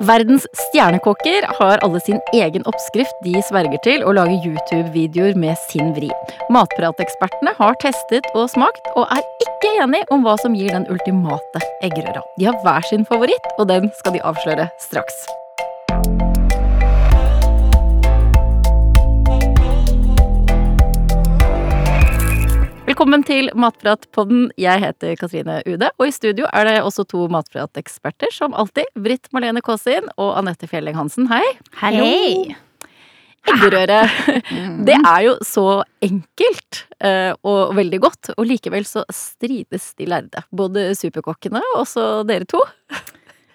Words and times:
Verdens 0.00 0.46
stjernekokker 0.56 1.44
har 1.58 1.82
alle 1.84 2.00
sin 2.00 2.20
egen 2.32 2.62
oppskrift 2.64 3.18
de 3.24 3.34
sverger 3.44 3.82
til 3.84 4.04
å 4.06 4.14
lage 4.16 4.38
YouTube-videoer 4.46 5.36
med 5.36 5.58
sin 5.68 5.90
vri. 5.92 6.08
Matpratekspertene 6.56 7.52
har 7.58 7.76
testet 7.84 8.24
og 8.32 8.48
smakt, 8.48 8.80
og 8.96 9.12
er 9.12 9.20
ikke 9.44 9.74
enige 9.84 10.08
om 10.14 10.24
hva 10.24 10.38
som 10.40 10.56
gir 10.56 10.72
den 10.72 10.88
ultimate 10.88 11.60
eggerøra. 11.84 12.24
De 12.40 12.48
har 12.48 12.56
hver 12.64 12.88
sin 12.88 13.04
favoritt, 13.12 13.52
og 13.58 13.68
den 13.68 13.92
skal 14.00 14.16
de 14.16 14.24
avsløre 14.24 14.70
straks. 14.80 15.20
Velkommen 22.90 23.22
til 23.22 23.46
Matpratpodden. 23.54 24.48
Jeg 24.58 24.80
heter 24.82 25.12
Katrine 25.14 25.60
Ude, 25.62 25.92
og 25.94 26.08
i 26.08 26.10
studio 26.10 26.48
er 26.50 26.64
det 26.66 26.72
også 26.82 27.04
to 27.06 27.28
matprateksperter, 27.30 28.32
som 28.34 28.50
alltid. 28.58 28.88
Britt 28.98 29.28
Marlene 29.30 29.62
Kaasin 29.62 30.08
og 30.16 30.32
Anette 30.40 30.66
Fjelling 30.66 30.98
Hansen. 30.98 31.28
Hei. 31.30 31.44
Hei. 31.78 32.56
Eggerøre. 33.46 34.00
Det 34.88 34.96
er 34.98 35.20
jo 35.22 35.36
så 35.46 35.84
enkelt 36.02 36.80
eh, 36.98 37.30
og 37.46 37.76
veldig 37.78 38.02
godt, 38.02 38.32
og 38.34 38.50
likevel 38.50 38.82
så 38.88 39.04
strides 39.14 39.92
de 39.94 40.10
lærde. 40.10 40.42
Både 40.50 40.88
superkokkene 40.98 41.62
og 41.70 41.84
også 41.84 42.08
dere 42.26 42.50
to. 42.50 42.64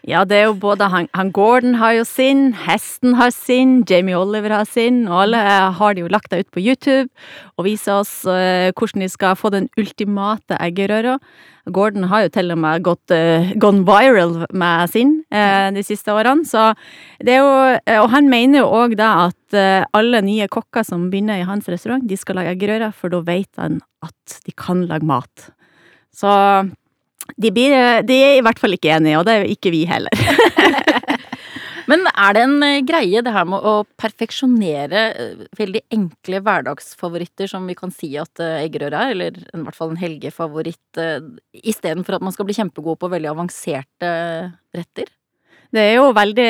Ja, 0.06 0.20
det 0.22 0.38
er 0.38 0.44
jo 0.52 0.58
både 0.62 0.86
han, 0.94 1.08
han, 1.18 1.32
Gordon 1.34 1.80
har 1.82 1.96
jo 1.96 2.04
sin, 2.06 2.52
hesten 2.68 3.16
har 3.18 3.32
sin, 3.34 3.80
Jamie 3.90 4.14
Oliver 4.14 4.54
har 4.54 4.68
sin, 4.70 5.08
og 5.10 5.24
alle 5.24 5.40
har 5.80 5.96
de 5.98 6.04
jo 6.04 6.12
lagt 6.14 6.30
det 6.30 6.44
ut 6.44 6.52
på 6.54 6.62
YouTube 6.62 7.10
og 7.58 7.66
viser 7.66 8.04
oss 8.04 8.12
uh, 8.30 8.70
hvordan 8.70 9.02
de 9.02 9.10
skal 9.10 9.34
få 9.40 9.50
den 9.56 9.66
ultimate 9.82 10.60
eggerøra. 10.62 11.16
Gordon 11.74 12.06
har 12.12 12.28
jo 12.28 12.34
til 12.38 12.54
og 12.54 12.62
med 12.62 12.86
gått 12.86 13.16
uh, 13.18 13.50
gone 13.58 13.82
viral 13.88 14.38
med 14.54 14.94
sin 14.94 15.18
uh, 15.34 15.74
de 15.74 15.82
siste 15.88 16.14
årene, 16.14 16.46
så 16.46 16.76
det 17.26 17.40
er 17.40 17.42
jo 17.42 17.98
Og 18.04 18.10
han 18.14 18.30
mener 18.30 18.62
jo 18.62 18.70
òg 18.78 18.94
da 19.00 19.10
at 19.26 19.58
alle 19.96 20.20
nye 20.22 20.46
kokker 20.52 20.86
som 20.86 21.10
begynner 21.10 21.42
i 21.42 21.50
hans 21.50 21.66
restaurant, 21.72 22.06
de 22.06 22.18
skal 22.18 22.38
lage 22.38 22.54
eggerøre, 22.54 22.92
for 22.94 23.10
da 23.10 23.26
vet 23.26 23.50
han 23.58 23.80
at 24.06 24.42
de 24.46 24.54
kan 24.54 24.86
lage 24.86 25.08
mat. 25.08 25.50
Så 26.14 26.30
de, 27.36 27.52
blir, 27.52 27.74
de, 28.06 28.18
er 28.22 28.38
i 28.38 28.44
hvert 28.46 28.60
fall 28.62 28.78
ikke 28.78 28.94
enige, 28.96 29.20
og 29.20 29.26
det 29.28 29.38
er 29.40 29.50
ikke 29.50 29.74
vi 29.74 29.86
heller. 29.90 30.14
Men 31.90 32.08
er 32.10 32.34
det 32.34 32.44
en 32.46 32.64
eh, 32.66 32.84
greie, 32.86 33.22
det 33.22 33.34
her 33.34 33.46
med 33.50 33.66
å 33.66 33.76
perfeksjonere 34.00 35.04
eh, 35.14 35.44
veldig 35.58 35.84
enkle 35.94 36.42
hverdagsfavoritter 36.46 37.50
som 37.52 37.68
vi 37.70 37.76
kan 37.78 37.94
si 37.94 38.10
at 38.22 38.42
eh, 38.42 38.64
eggerøre 38.64 39.04
er, 39.06 39.14
eller 39.14 39.38
i 39.44 39.62
hvert 39.68 39.78
fall 39.78 39.94
en 39.94 40.02
helgefavoritt, 40.02 41.02
istedenfor 41.62 42.18
at 42.18 42.26
man 42.26 42.34
skal 42.34 42.50
bli 42.50 42.58
kjempegod 42.58 42.98
på 43.02 43.12
veldig 43.14 43.32
avanserte 43.36 44.10
retter? 44.76 45.14
Det 45.76 45.84
er 45.84 45.98
jo 45.98 46.12
veldig 46.16 46.48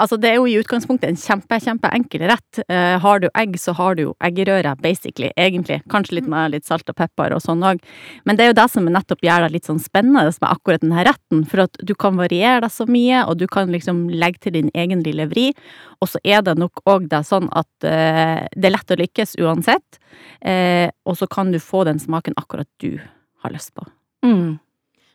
Altså, 0.00 0.16
det 0.20 0.30
er 0.30 0.38
jo 0.38 0.46
i 0.48 0.56
utgangspunktet 0.60 1.10
en 1.10 1.18
kjempe, 1.20 1.58
kjempeenkel 1.60 2.24
rett. 2.30 2.60
Eh, 2.64 2.96
har 3.02 3.20
du 3.20 3.28
egg, 3.38 3.58
så 3.60 3.74
har 3.76 3.96
du 3.98 4.06
jo 4.06 4.14
eggerøre, 4.24 4.74
basically. 4.80 5.28
Egentlig. 5.36 5.82
Kanskje 5.92 6.16
litt 6.18 6.30
med 6.30 6.54
litt 6.54 6.68
salt 6.68 6.88
og 6.88 6.96
pepper 6.96 7.34
og 7.36 7.42
sånn 7.44 7.64
òg. 7.68 7.82
Men 8.24 8.38
det 8.38 8.46
er 8.46 8.52
jo 8.52 8.58
det 8.62 8.68
som 8.72 8.88
nettopp 8.88 9.24
gjør 9.26 9.46
det 9.46 9.52
litt 9.56 9.68
sånn 9.68 9.82
spennende 9.82 10.24
med 10.32 10.48
akkurat 10.48 10.84
denne 10.84 11.04
retten. 11.08 11.44
For 11.48 11.66
at 11.66 11.76
du 11.84 11.94
kan 11.98 12.16
variere 12.20 12.64
deg 12.64 12.72
så 12.72 12.88
mye, 12.88 13.24
og 13.28 13.38
du 13.42 13.46
kan 13.50 13.72
liksom 13.72 14.06
legge 14.10 14.46
til 14.46 14.56
din 14.56 14.72
egen 14.74 15.04
lille 15.04 15.28
vri. 15.30 15.50
Og 16.00 16.14
så 16.14 16.22
er 16.24 16.44
det 16.46 16.56
nok 16.60 16.84
òg 16.88 17.10
det 17.12 17.24
sånn 17.28 17.50
at 17.52 17.88
eh, 17.88 18.48
det 18.56 18.70
er 18.70 18.76
lett 18.76 18.96
å 18.96 19.00
lykkes 19.02 19.36
uansett. 19.42 20.00
Eh, 20.40 20.88
og 21.04 21.18
så 21.20 21.28
kan 21.28 21.52
du 21.52 21.60
få 21.62 21.84
den 21.88 22.00
smaken 22.02 22.38
akkurat 22.40 22.70
du 22.80 22.96
har 23.44 23.52
lyst 23.52 23.74
på. 23.76 23.84
Mm. 24.24 24.60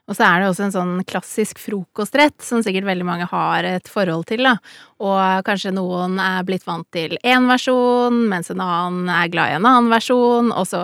Og 0.08 0.16
så 0.16 0.24
er 0.24 0.40
det 0.40 0.48
også 0.48 0.68
en 0.68 0.74
sånn 0.76 0.94
klassisk 1.08 1.60
frokostrett 1.60 2.40
som 2.44 2.62
sikkert 2.64 2.88
veldig 2.88 3.08
mange 3.08 3.28
har 3.28 3.66
et 3.68 3.90
forhold 3.92 4.24
til, 4.30 4.46
da. 4.48 4.56
Og 5.04 5.44
kanskje 5.48 5.74
noen 5.76 6.16
er 6.24 6.46
blitt 6.48 6.64
vant 6.68 6.88
til 6.96 7.18
én 7.28 7.50
versjon, 7.50 8.22
mens 8.32 8.48
en 8.54 8.64
annen 8.64 9.12
er 9.12 9.28
glad 9.34 9.52
i 9.52 9.58
en 9.58 9.68
annen 9.68 9.92
versjon. 9.92 10.54
Og 10.56 10.70
så 10.70 10.84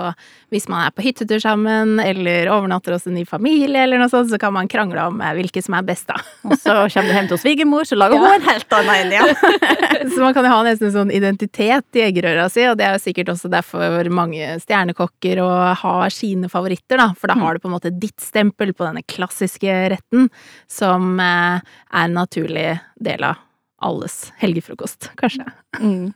hvis 0.53 0.67
man 0.69 0.85
er 0.85 0.93
på 0.93 1.03
hyttetur 1.05 1.41
sammen, 1.41 1.97
eller 1.99 2.49
overnatter 2.53 2.95
hos 2.95 3.07
en 3.09 3.15
ny 3.17 3.25
familie, 3.27 3.83
eller 3.83 3.99
noe 4.01 4.11
sånt, 4.11 4.29
så 4.31 4.39
kan 4.41 4.53
man 4.55 4.69
krangle 4.71 5.07
om 5.09 5.21
eh, 5.21 5.33
hvilke 5.39 5.63
som 5.65 5.77
er 5.77 5.85
best, 5.87 6.05
da. 6.09 6.19
Og 6.47 6.55
så 6.61 6.75
kommer 6.93 7.09
du 7.09 7.15
hjem 7.17 7.29
til 7.31 7.41
svigermor, 7.41 7.87
så 7.89 7.97
lager 7.97 8.19
ja. 8.19 8.23
hun 8.23 8.37
en 8.37 8.47
helt 8.47 8.77
annen 8.77 8.93
en, 8.93 9.15
ja. 9.17 9.27
så 10.13 10.21
man 10.21 10.35
kan 10.37 10.47
jo 10.47 10.53
ha 10.53 10.59
nesten 10.67 10.89
en 10.89 10.95
sånn 10.97 11.13
identitet 11.15 11.99
i 11.99 12.05
eggerøra 12.05 12.47
si, 12.53 12.65
og 12.69 12.77
det 12.79 12.87
er 12.87 12.97
jo 12.97 13.03
sikkert 13.07 13.33
også 13.33 13.51
derfor 13.53 14.11
mange 14.13 14.53
stjernekokker 14.63 15.41
og 15.43 15.83
har 15.83 16.13
sine 16.13 16.51
favoritter, 16.51 17.01
da. 17.01 17.09
For 17.17 17.31
da 17.31 17.37
har 17.41 17.55
du 17.55 17.63
på 17.63 17.71
en 17.71 17.77
måte 17.77 17.93
ditt 17.93 18.21
stempel 18.21 18.75
på 18.77 18.85
denne 18.85 19.05
klassiske 19.09 19.79
retten, 19.95 20.29
som 20.69 21.17
eh, 21.23 21.59
er 21.63 22.05
en 22.05 22.19
naturlig 22.21 22.69
del 23.03 23.25
av 23.31 23.41
alles 23.83 24.31
helgefrokost, 24.39 25.11
kanskje. 25.19 25.45
Mm. 25.79 26.13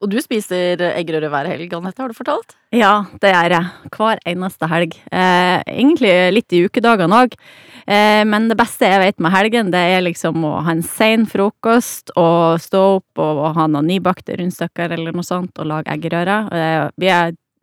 Og 0.00 0.08
du 0.08 0.16
spiser 0.24 0.80
eggerøre 0.94 1.28
hver 1.28 1.48
helg, 1.50 1.74
Anette, 1.76 2.00
har 2.00 2.08
du 2.08 2.16
fortalt? 2.16 2.54
Ja, 2.72 3.04
det 3.20 3.34
gjør 3.34 3.52
jeg. 3.52 3.90
Hver 3.92 4.22
eneste 4.32 4.68
helg. 4.70 4.94
Eh, 5.12 5.58
egentlig 5.68 6.12
litt 6.32 6.56
i 6.56 6.62
ukedagene 6.64 7.18
òg. 7.26 7.36
Eh, 7.84 8.22
men 8.24 8.48
det 8.48 8.56
beste 8.56 8.88
jeg 8.88 9.02
vet 9.02 9.20
med 9.20 9.34
helgen, 9.34 9.74
det 9.74 9.82
er 9.92 10.06
liksom 10.06 10.40
å 10.48 10.54
ha 10.64 10.72
en 10.72 10.80
sein 10.86 11.28
frokost 11.28 12.14
og 12.16 12.62
stå 12.64 12.82
opp 12.96 13.20
og 13.20 13.44
ha 13.58 13.68
noen 13.68 13.90
nybakte 13.92 14.40
rundstykker 14.40 14.96
eller 14.96 15.12
noe 15.12 15.26
sånt 15.26 15.60
og 15.60 15.68
lage 15.68 15.92
eggerøre. 15.92 16.40
Eh, 16.48 16.88
vi, 16.96 17.12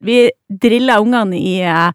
vi 0.06 0.20
driller 0.66 1.02
ungene 1.02 1.42
i 1.42 1.58
eh, 1.66 1.90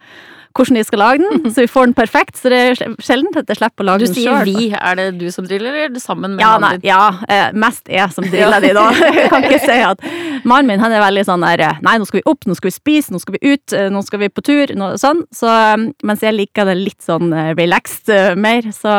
hvordan 0.56 0.78
de 0.78 0.84
skal 0.86 1.02
lage 1.02 1.22
den, 1.22 1.44
så 1.52 1.64
vi 1.64 1.70
får 1.70 1.88
den 1.88 1.94
perfekt. 1.96 2.38
Så 2.38 2.52
det 2.52 2.60
er 2.60 2.96
sjelden 3.02 3.38
at 3.38 3.50
jeg 3.50 3.60
slipper 3.60 3.84
å 3.84 3.88
lage 3.90 4.06
den 4.06 4.14
sjøl. 4.16 4.44
Du 4.44 4.52
sier 4.52 4.68
vi. 4.68 4.68
Er 4.76 4.98
det 4.98 5.06
du 5.20 5.26
som 5.34 5.46
driller, 5.48 5.72
eller 5.72 5.88
er 5.88 5.94
det 5.94 6.02
sammen 6.02 6.36
med 6.36 6.44
ja, 6.44 6.52
mannen 6.56 6.82
din? 6.82 6.88
Ja, 6.90 7.04
eh, 7.28 7.48
mest 7.64 7.90
jeg 7.90 8.08
som 8.14 8.26
driller 8.28 8.62
de, 8.64 8.72
da. 8.76 8.86
Jeg 9.22 9.28
kan 9.30 9.44
ikke 9.46 9.60
si 9.62 9.74
at 9.84 10.00
Mannen 10.48 10.72
min 10.72 10.80
han 10.82 10.92
er 10.94 11.02
veldig 11.02 11.22
sånn 11.26 11.44
der 11.44 11.60
Nei, 11.84 11.94
nå 12.00 12.06
skal 12.08 12.18
vi 12.18 12.24
opp, 12.30 12.46
nå 12.48 12.56
skal 12.58 12.70
vi 12.70 12.74
spise, 12.74 13.12
nå 13.14 13.20
skal 13.22 13.36
vi 13.36 13.52
ut, 13.52 13.74
eh, 13.76 13.88
nå 13.92 14.00
skal 14.04 14.22
vi 14.22 14.28
på 14.32 14.42
tur, 14.44 14.72
noe 14.78 14.96
sånn. 15.00 15.22
Så, 15.34 15.46
eh, 15.50 15.84
mens 16.08 16.24
jeg 16.24 16.34
liker 16.34 16.66
det 16.69 16.76
litt 16.80 17.04
sånn 17.04 17.30
relaxed 17.58 18.38
mer, 18.40 18.66
så 18.74 18.94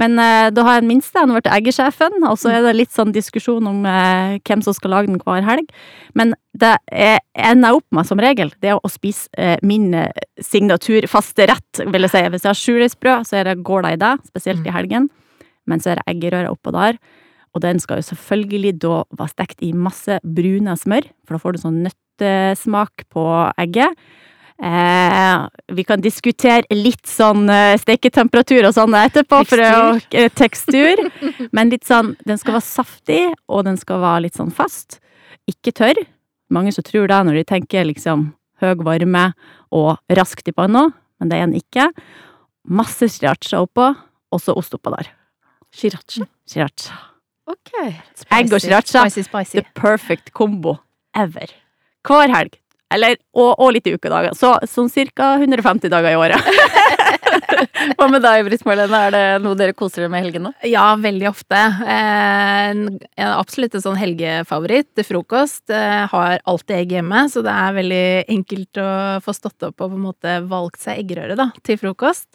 Men 0.00 0.16
da 0.16 0.64
har 0.66 0.78
jeg 0.78 0.84
den 0.84 0.90
minste, 0.90 1.18
han 1.18 1.30
har 1.30 1.40
vært 1.40 1.52
eggesjefen, 1.54 2.16
og 2.26 2.38
så 2.40 2.50
er 2.52 2.64
det 2.66 2.74
litt 2.76 2.94
sånn 2.94 3.12
diskusjon 3.14 3.66
om 3.70 3.84
hvem 3.84 4.64
som 4.64 4.74
skal 4.76 4.94
lage 4.96 5.10
den 5.10 5.20
hver 5.22 5.44
helg. 5.46 5.70
Men 6.18 6.34
det 6.54 6.72
jeg 6.86 7.20
ender 7.50 7.76
opp 7.78 7.86
med 7.94 8.06
som 8.06 8.20
regel, 8.22 8.52
det 8.62 8.70
er 8.72 8.78
å 8.78 8.90
spise 8.92 9.58
min 9.66 9.88
signatur 9.90 10.44
signaturfaste 10.46 11.48
rett, 11.50 11.82
vil 11.90 12.06
jeg 12.06 12.12
si. 12.12 12.22
Hvis 12.30 12.46
jeg 12.46 12.50
har 12.52 12.60
surdegsbrød, 12.60 13.26
så 13.26 13.40
er 13.40 13.48
det, 13.48 13.58
gåla 13.66 13.94
i 13.94 14.00
det, 14.00 14.14
spesielt 14.30 14.62
i 14.62 14.70
mm. 14.70 14.76
helgen. 14.76 15.08
Men 15.66 15.82
så 15.82 15.92
er 15.92 16.00
det 16.00 16.08
eggerøre 16.14 16.52
oppå 16.54 16.72
der. 16.74 17.00
Og 17.54 17.62
den 17.62 17.78
skal 17.82 18.00
jo 18.00 18.08
selvfølgelig 18.08 18.74
da 18.82 19.00
være 19.14 19.32
stekt 19.32 19.62
i 19.62 19.72
masse 19.74 20.18
brune 20.22 20.74
smør, 20.78 21.06
for 21.26 21.36
da 21.36 21.42
får 21.42 21.54
du 21.54 21.62
sånn 21.62 21.82
nøttesmak 21.86 23.06
på 23.14 23.26
egget. 23.62 23.98
Eh, 24.62 25.46
vi 25.74 25.84
kan 25.86 26.02
diskutere 26.02 26.62
litt 26.74 27.08
sånn 27.10 27.48
eh, 27.50 27.74
steketemperatur 27.82 28.68
og 28.68 28.74
sånn 28.76 28.94
etterpå, 28.98 29.40
tekstur. 29.42 29.62
for 29.62 30.18
eh, 30.20 30.28
tekstur. 30.30 31.02
Men 31.54 31.72
litt 31.74 31.86
sånn, 31.86 32.14
den 32.26 32.38
skal 32.38 32.58
være 32.58 32.68
saftig, 32.68 33.22
og 33.50 33.66
den 33.66 33.78
skal 33.80 34.02
være 34.02 34.26
litt 34.28 34.38
sånn 34.38 34.54
fast. 34.54 35.00
Ikke 35.50 35.74
tørr. 35.74 35.98
Mange 36.52 36.72
som 36.74 36.84
tror 36.86 37.08
det 37.10 37.20
når 37.26 37.40
de 37.40 37.46
tenker 37.48 37.86
liksom 37.88 38.32
høy 38.62 38.74
varme 38.86 39.24
og 39.74 39.96
raskt 40.16 40.48
i 40.48 40.54
panna, 40.54 40.88
men 41.20 41.30
det 41.30 41.38
er 41.38 41.48
den 41.48 41.58
ikke. 41.58 41.88
Masse 42.64 43.08
sriracha 43.12 43.60
oppå, 43.64 43.90
og 44.32 44.40
så 44.42 44.54
ost 44.56 44.74
oppå 44.76 44.92
der. 44.94 45.10
Sriracha? 45.74 46.26
Sriracha. 46.48 46.96
Ok. 47.50 47.72
Spicy. 48.14 48.30
Egg 48.32 48.52
og 48.52 48.62
sriracha. 48.62 49.04
Spicy, 49.04 49.26
spicy. 49.28 49.56
The 49.60 49.66
perfect 49.76 50.32
combo 50.36 50.78
ever. 51.16 51.52
Hver 52.06 52.32
helg. 52.32 52.56
Eller, 52.94 53.18
og, 53.34 53.56
og 53.58 53.72
litt 53.74 53.88
i 53.90 53.94
ukedager. 53.96 54.36
Så 54.38 54.54
sånn 54.70 54.90
ca. 54.92 55.34
150 55.40 55.90
dager 55.92 56.14
i 56.14 56.18
året. 56.20 56.52
Hva 57.98 58.06
med 58.10 58.22
deg, 58.24 58.44
Britt 58.46 58.64
Marlene? 58.66 59.00
Er 59.06 59.14
det 59.14 59.22
noe 59.44 59.58
dere 59.58 59.74
koser 59.76 60.04
dere 60.04 60.12
med 60.12 60.22
i 60.22 60.26
helgene? 60.26 60.52
Ja, 60.68 60.86
veldig 61.00 61.28
ofte. 61.30 61.60
Eh, 61.94 62.82
absolutt 63.26 63.76
en 63.76 63.84
sånn 63.84 63.98
helgefavoritt 64.00 64.90
til 64.96 65.08
frokost. 65.08 65.64
Jeg 65.72 66.08
har 66.12 66.38
alltid 66.50 66.76
egg 66.78 66.94
hjemme, 66.98 67.24
så 67.32 67.44
det 67.44 67.54
er 67.54 67.78
veldig 67.78 68.04
enkelt 68.36 68.82
å 68.82 68.90
få 69.24 69.36
stått 69.36 69.68
opp 69.68 69.76
og 69.78 69.94
på 69.94 69.98
en 69.98 70.06
måte 70.06 70.36
valgt 70.50 70.84
seg 70.84 71.02
eggerøre 71.02 71.38
da, 71.40 71.50
til 71.66 71.80
frokost. 71.80 72.28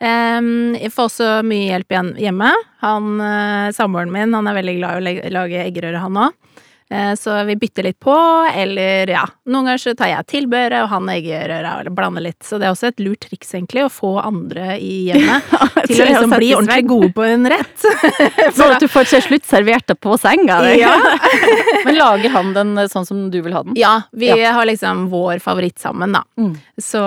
Eh, 0.00 0.52
jeg 0.80 0.92
får 0.94 1.10
også 1.10 1.30
mye 1.46 1.70
hjelp 1.72 1.98
hjemme. 2.22 2.52
Han, 2.84 3.12
eh, 3.20 3.72
Samboeren 3.76 4.12
min 4.14 4.36
han 4.36 4.50
er 4.50 4.60
veldig 4.60 4.78
glad 4.80 5.00
i 5.00 5.18
å 5.20 5.34
lage 5.40 5.64
eggerøre, 5.66 6.02
han 6.04 6.24
òg. 6.26 6.42
Eh, 6.90 7.14
Så 7.18 7.44
vi 7.44 7.56
bytter 7.56 7.82
litt 7.82 7.98
på, 8.00 8.14
eller 8.54 9.10
ja, 9.10 9.24
noen 9.50 9.66
ganger 9.66 9.80
så 9.82 9.94
tar 9.98 10.06
jeg 10.12 10.26
tilbehøret, 10.30 10.84
og 10.84 10.90
han 10.92 11.08
eggerøra, 11.10 11.72
eller 11.80 11.90
blander 11.90 12.22
litt. 12.22 12.38
Så 12.46 12.60
det 12.62 12.68
er 12.68 12.74
også 12.76 12.92
et 12.92 13.00
lurt 13.02 13.24
triks, 13.26 13.50
egentlig, 13.56 13.82
å 13.86 13.90
få 13.90 14.12
andre 14.22 14.76
i 14.78 15.08
hjemmet 15.08 15.48
til 15.88 16.04
å 16.04 16.06
liksom 16.10 16.34
bli 16.36 16.52
ordentlig 16.54 16.86
gode 16.92 17.10
på 17.16 17.26
en 17.26 17.48
rett. 17.50 17.86
Sånn 18.56 18.76
at 18.76 18.84
du 18.84 18.86
får 18.92 19.10
til 19.10 19.24
slutt 19.26 19.48
servert 19.48 19.88
det 19.90 19.98
på 19.98 20.14
senga. 20.20 20.60
Ja. 20.78 20.94
Men 21.88 21.98
lager 21.98 22.36
han 22.36 22.52
den 22.54 22.74
eh, 22.78 22.90
sånn 22.92 23.08
som 23.08 23.24
du 23.34 23.40
vil 23.42 23.56
ha 23.56 23.64
den? 23.66 23.74
Ja, 23.78 23.96
vi 24.14 24.30
har 24.30 24.66
liksom 24.70 25.08
vår 25.10 25.42
favoritt 25.42 25.82
sammen, 25.82 26.14
da. 26.14 26.22
Mm. 26.38 26.54
Så, 26.78 27.02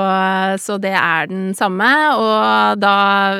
så 0.59 0.75
det 0.81 0.95
er 0.97 1.29
den 1.31 1.53
samme, 1.55 1.87
og 2.19 2.79
da 2.81 2.93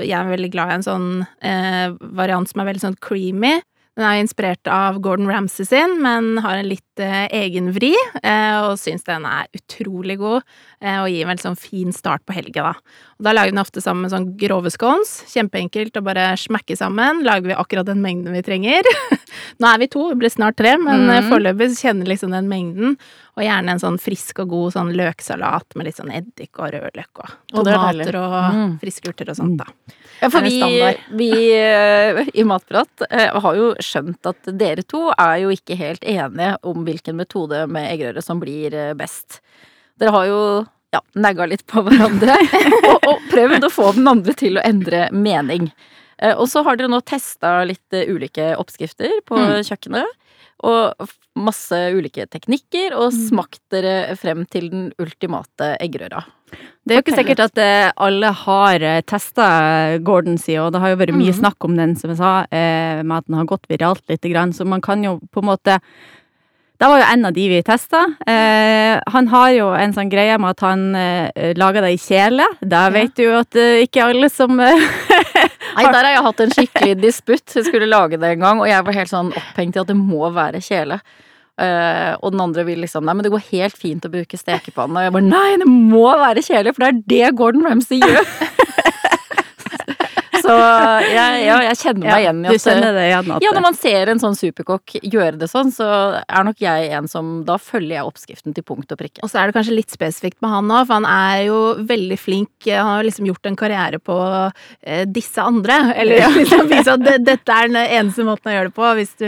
Jeg 0.05 0.15
er 0.15 0.29
veldig 0.29 0.49
glad 0.53 0.71
i 0.71 0.77
en 0.77 0.85
sånn 0.85 1.09
eh, 1.43 1.89
variant 2.15 2.47
som 2.47 2.61
er 2.63 2.69
veldig 2.71 2.83
sånn 2.87 2.97
creamy. 3.03 3.57
Den 3.99 4.07
er 4.07 4.21
inspirert 4.21 4.69
av 4.71 5.01
Gordon 5.03 5.27
Ramsay 5.27 5.65
sin, 5.67 5.97
men 5.99 6.37
har 6.39 6.55
en 6.55 6.69
litt 6.69 7.01
eh, 7.03 7.25
egen 7.35 7.73
vri, 7.75 7.89
eh, 8.23 8.55
og 8.63 8.77
syns 8.79 9.03
den 9.03 9.25
er 9.27 9.49
utrolig 9.57 10.15
god, 10.21 10.45
eh, 10.79 11.01
og 11.01 11.09
gir 11.11 11.27
en 11.27 11.41
sånn 11.41 11.59
fin 11.59 11.91
start 11.91 12.23
på 12.23 12.37
helga, 12.37 12.69
da. 12.69 13.01
Og 13.19 13.25
da 13.27 13.33
lager 13.35 13.51
vi 13.51 13.55
den 13.57 13.59
ofte 13.61 13.81
sammen 13.83 14.05
med 14.05 14.13
sånn 14.13 14.27
grove 14.39 14.71
scones. 14.71 15.09
Kjempeenkelt 15.27 15.97
å 15.99 16.03
bare 16.05 16.29
smekke 16.39 16.77
sammen. 16.79 17.19
Lager 17.27 17.49
vi 17.51 17.57
akkurat 17.59 17.85
den 17.89 17.99
mengden 17.99 18.31
vi 18.31 18.39
trenger. 18.45 18.87
Nå 19.59 19.67
er 19.67 19.81
vi 19.81 19.89
to, 19.91 20.05
vi 20.13 20.15
blir 20.21 20.31
snart 20.31 20.55
tre, 20.61 20.77
men 20.79 21.03
eh, 21.11 21.25
foreløpig 21.27 21.73
kjenner 21.81 22.07
liksom 22.07 22.31
den 22.31 22.47
mengden. 22.47 22.95
Og 23.35 23.43
gjerne 23.43 23.75
en 23.75 23.81
sånn 23.83 23.99
frisk 23.99 24.39
og 24.45 24.53
god 24.53 24.73
sånn 24.77 24.93
løksalat 24.95 25.75
med 25.75 25.89
litt 25.89 25.99
sånn 25.99 26.13
eddik 26.15 26.61
og 26.63 26.71
rødløk 26.77 27.21
og 27.25 27.27
er 27.27 27.59
tomater 27.59 28.19
og 28.21 28.37
Mm. 28.49 28.73
friske 28.81 29.11
urter 29.11 29.29
og 29.31 29.35
sånt, 29.37 29.59
da. 29.59 29.67
Ja, 30.21 30.29
for 30.31 30.43
vi, 30.47 30.57
vi 31.19 31.29
eh, 31.59 32.23
i 32.39 32.43
Matprat 32.47 33.03
eh, 33.09 33.35
har 33.35 33.55
jo 33.59 33.69
skjønt 33.83 34.25
at 34.31 34.47
dere 34.59 34.83
to 34.87 35.09
er 35.11 35.41
jo 35.43 35.51
ikke 35.53 35.75
helt 35.79 36.03
enige 36.07 36.55
om 36.67 36.83
hvilken 36.87 37.19
metode 37.19 37.65
med 37.71 37.91
eggerøre 37.91 38.23
som 38.23 38.39
blir 38.39 38.73
eh, 38.75 38.93
best. 38.99 39.41
Dere 39.99 40.15
har 40.15 40.27
jo 40.31 40.41
ja, 40.91 41.01
nagga 41.15 41.45
litt 41.45 41.65
på 41.69 41.83
hverandre 41.85 42.35
og, 42.89 43.07
og 43.07 43.25
prøvd 43.31 43.67
å 43.67 43.71
få 43.73 43.91
den 43.95 44.07
andre 44.09 44.33
til 44.33 44.57
å 44.57 44.63
endre 44.65 45.09
mening. 45.13 45.71
Eh, 46.17 46.33
Og 46.35 46.47
så 46.51 46.63
har 46.65 46.75
dere 46.79 46.89
nå 46.91 47.01
testa 47.05 47.59
litt 47.67 47.93
eh, 47.93 48.09
ulike 48.09 48.55
oppskrifter 48.57 49.21
på 49.25 49.37
Mm. 49.39 49.59
kjøkkenet. 49.63 50.15
Og 50.67 51.07
masse 51.39 51.77
ulike 51.95 52.25
teknikker, 52.27 52.91
og 52.91 53.13
Mm. 53.13 53.19
smakt 53.29 53.61
dere 53.71 54.13
frem 54.19 54.41
til 54.51 54.69
den 54.69 54.89
ultimate 54.99 55.77
eggerøra. 55.79 56.25
Det 56.83 56.91
er 56.91 56.97
jo 56.99 57.03
ikke 57.05 57.15
sikkert 57.21 57.39
at 57.45 57.57
eh, 57.63 57.91
alle 57.95 58.31
har 58.33 58.79
testa 59.07 59.99
Gordon 60.03 60.37
sin, 60.37 60.59
og 60.59 60.73
det 60.73 60.81
har 60.81 60.89
jo 60.89 60.99
vært 60.99 61.15
mye 61.15 61.31
Mhm. 61.31 61.39
snakk 61.39 61.63
om 61.63 61.77
den, 61.77 61.95
som 61.95 62.09
jeg 62.09 62.17
sa, 62.17 62.45
med 62.51 63.11
at 63.21 63.27
den 63.27 63.37
har 63.39 63.45
gått 63.45 63.69
viralt 63.69 64.03
lite 64.09 64.27
grann, 64.33 64.51
så 64.51 64.65
man 64.67 64.81
kan 64.81 65.01
jo 65.03 65.19
på 65.31 65.39
en 65.39 65.47
måte 65.55 65.79
Det 66.79 66.87
var 66.87 67.01
jo 67.01 67.07
en 67.11 67.27
av 67.27 67.33
de 67.35 67.45
vi 67.51 67.57
testa. 67.67 68.05
Eh, 68.23 68.95
han 69.11 69.27
har 69.33 69.49
jo 69.51 69.65
en 69.75 69.91
sånn 69.91 70.07
greie 70.11 70.37
med 70.39 70.55
at 70.55 70.61
han 70.63 70.83
eh, 70.95 71.49
lager 71.59 71.83
det 71.83 71.89
i 71.91 71.99
kjele. 71.99 72.45
Da 72.63 72.85
vet 72.93 73.11
du 73.17 73.25
jo 73.25 73.33
at 73.41 73.57
eh, 73.59 73.81
ikke 73.83 74.05
alle 74.05 74.29
som 74.31 74.55
eh, 74.63 74.85
Nei, 75.75 75.83
der 75.83 75.97
har 75.99 76.13
jeg 76.13 76.23
hatt 76.29 76.43
en 76.45 76.53
skikkelig 76.55 76.93
disputt. 77.01 77.57
Jeg 77.57 77.67
skulle 77.67 77.89
lage 77.89 78.15
det 78.21 78.31
en 78.31 78.45
gang, 78.45 78.61
og 78.63 78.71
jeg 78.71 78.85
var 78.87 78.95
helt 78.95 79.11
sånn 79.11 79.33
opphengt 79.35 79.75
i 79.75 79.81
at 79.83 79.91
det 79.91 79.97
må 79.99 80.31
være 80.31 80.63
kjele. 80.63 81.01
Eh, 81.59 82.13
og 82.23 82.31
den 82.31 82.45
andre 82.45 82.63
vil 82.63 82.79
liksom 82.85 83.03
Nei, 83.03 83.17
men 83.17 83.27
det 83.27 83.33
går 83.33 83.43
helt 83.49 83.75
fint 83.75 84.07
å 84.07 84.13
bruke 84.13 84.39
stekepanne. 84.39 84.95
Og 84.95 85.09
jeg 85.09 85.15
bare 85.17 85.27
Nei, 85.27 85.49
det 85.59 85.67
må 85.67 86.05
være 86.23 86.45
kjele, 86.47 86.71
for 86.71 86.85
det 86.85 86.93
er 86.93 87.03
det 87.11 87.35
Gordon 87.43 87.67
Ramsay 87.67 87.99
gjør! 87.99 88.23
Så 90.49 90.57
jeg, 91.17 91.43
ja, 91.45 91.57
jeg 91.69 91.79
kjenner 91.83 92.05
meg 92.07 92.23
igjen 92.25 92.41
i 92.43 92.49
at 92.49 92.67
det 92.99 93.05
igjen 93.05 93.33
at 93.35 93.45
ja, 93.45 93.53
når 93.55 93.65
man 93.65 93.77
ser 93.77 94.11
en 94.13 94.21
sånn 94.21 94.37
superkokk 94.37 94.97
gjøre 94.99 95.39
det 95.41 95.49
sånn, 95.51 95.71
så 95.73 95.87
er 96.23 96.47
nok 96.47 96.59
jeg 96.63 96.89
en 96.97 97.07
som 97.09 97.31
Da 97.47 97.59
følger 97.61 97.99
jeg 97.99 98.09
oppskriften 98.09 98.55
til 98.57 98.65
punkt 98.65 98.91
og 98.93 98.99
prikke. 98.99 99.21
Og 99.25 99.31
så 99.31 99.41
er 99.41 99.49
det 99.49 99.57
kanskje 99.57 99.77
litt 99.77 99.93
spesifikt 99.93 100.39
med 100.43 100.53
han 100.53 100.73
òg, 100.73 100.87
for 100.89 100.99
han 100.99 101.07
er 101.09 101.45
jo 101.47 101.59
veldig 101.89 102.19
flink. 102.19 102.51
Han 102.67 102.91
har 102.95 103.07
liksom 103.07 103.29
gjort 103.29 103.49
en 103.49 103.57
karriere 103.59 104.01
på 104.01 104.17
eh, 104.19 105.05
disse 105.09 105.43
andre. 105.43 105.79
Eller 105.99 106.25
liksom 106.39 106.69
vise 106.71 106.95
at 106.95 107.05
det, 107.05 107.17
dette 107.29 107.55
er 107.55 107.71
den 107.71 107.79
eneste 107.83 108.25
måten 108.27 108.51
å 108.51 108.55
gjøre 108.55 108.71
det 108.71 108.77
på. 108.77 108.91
Hvis 108.99 109.15
du 109.21 109.27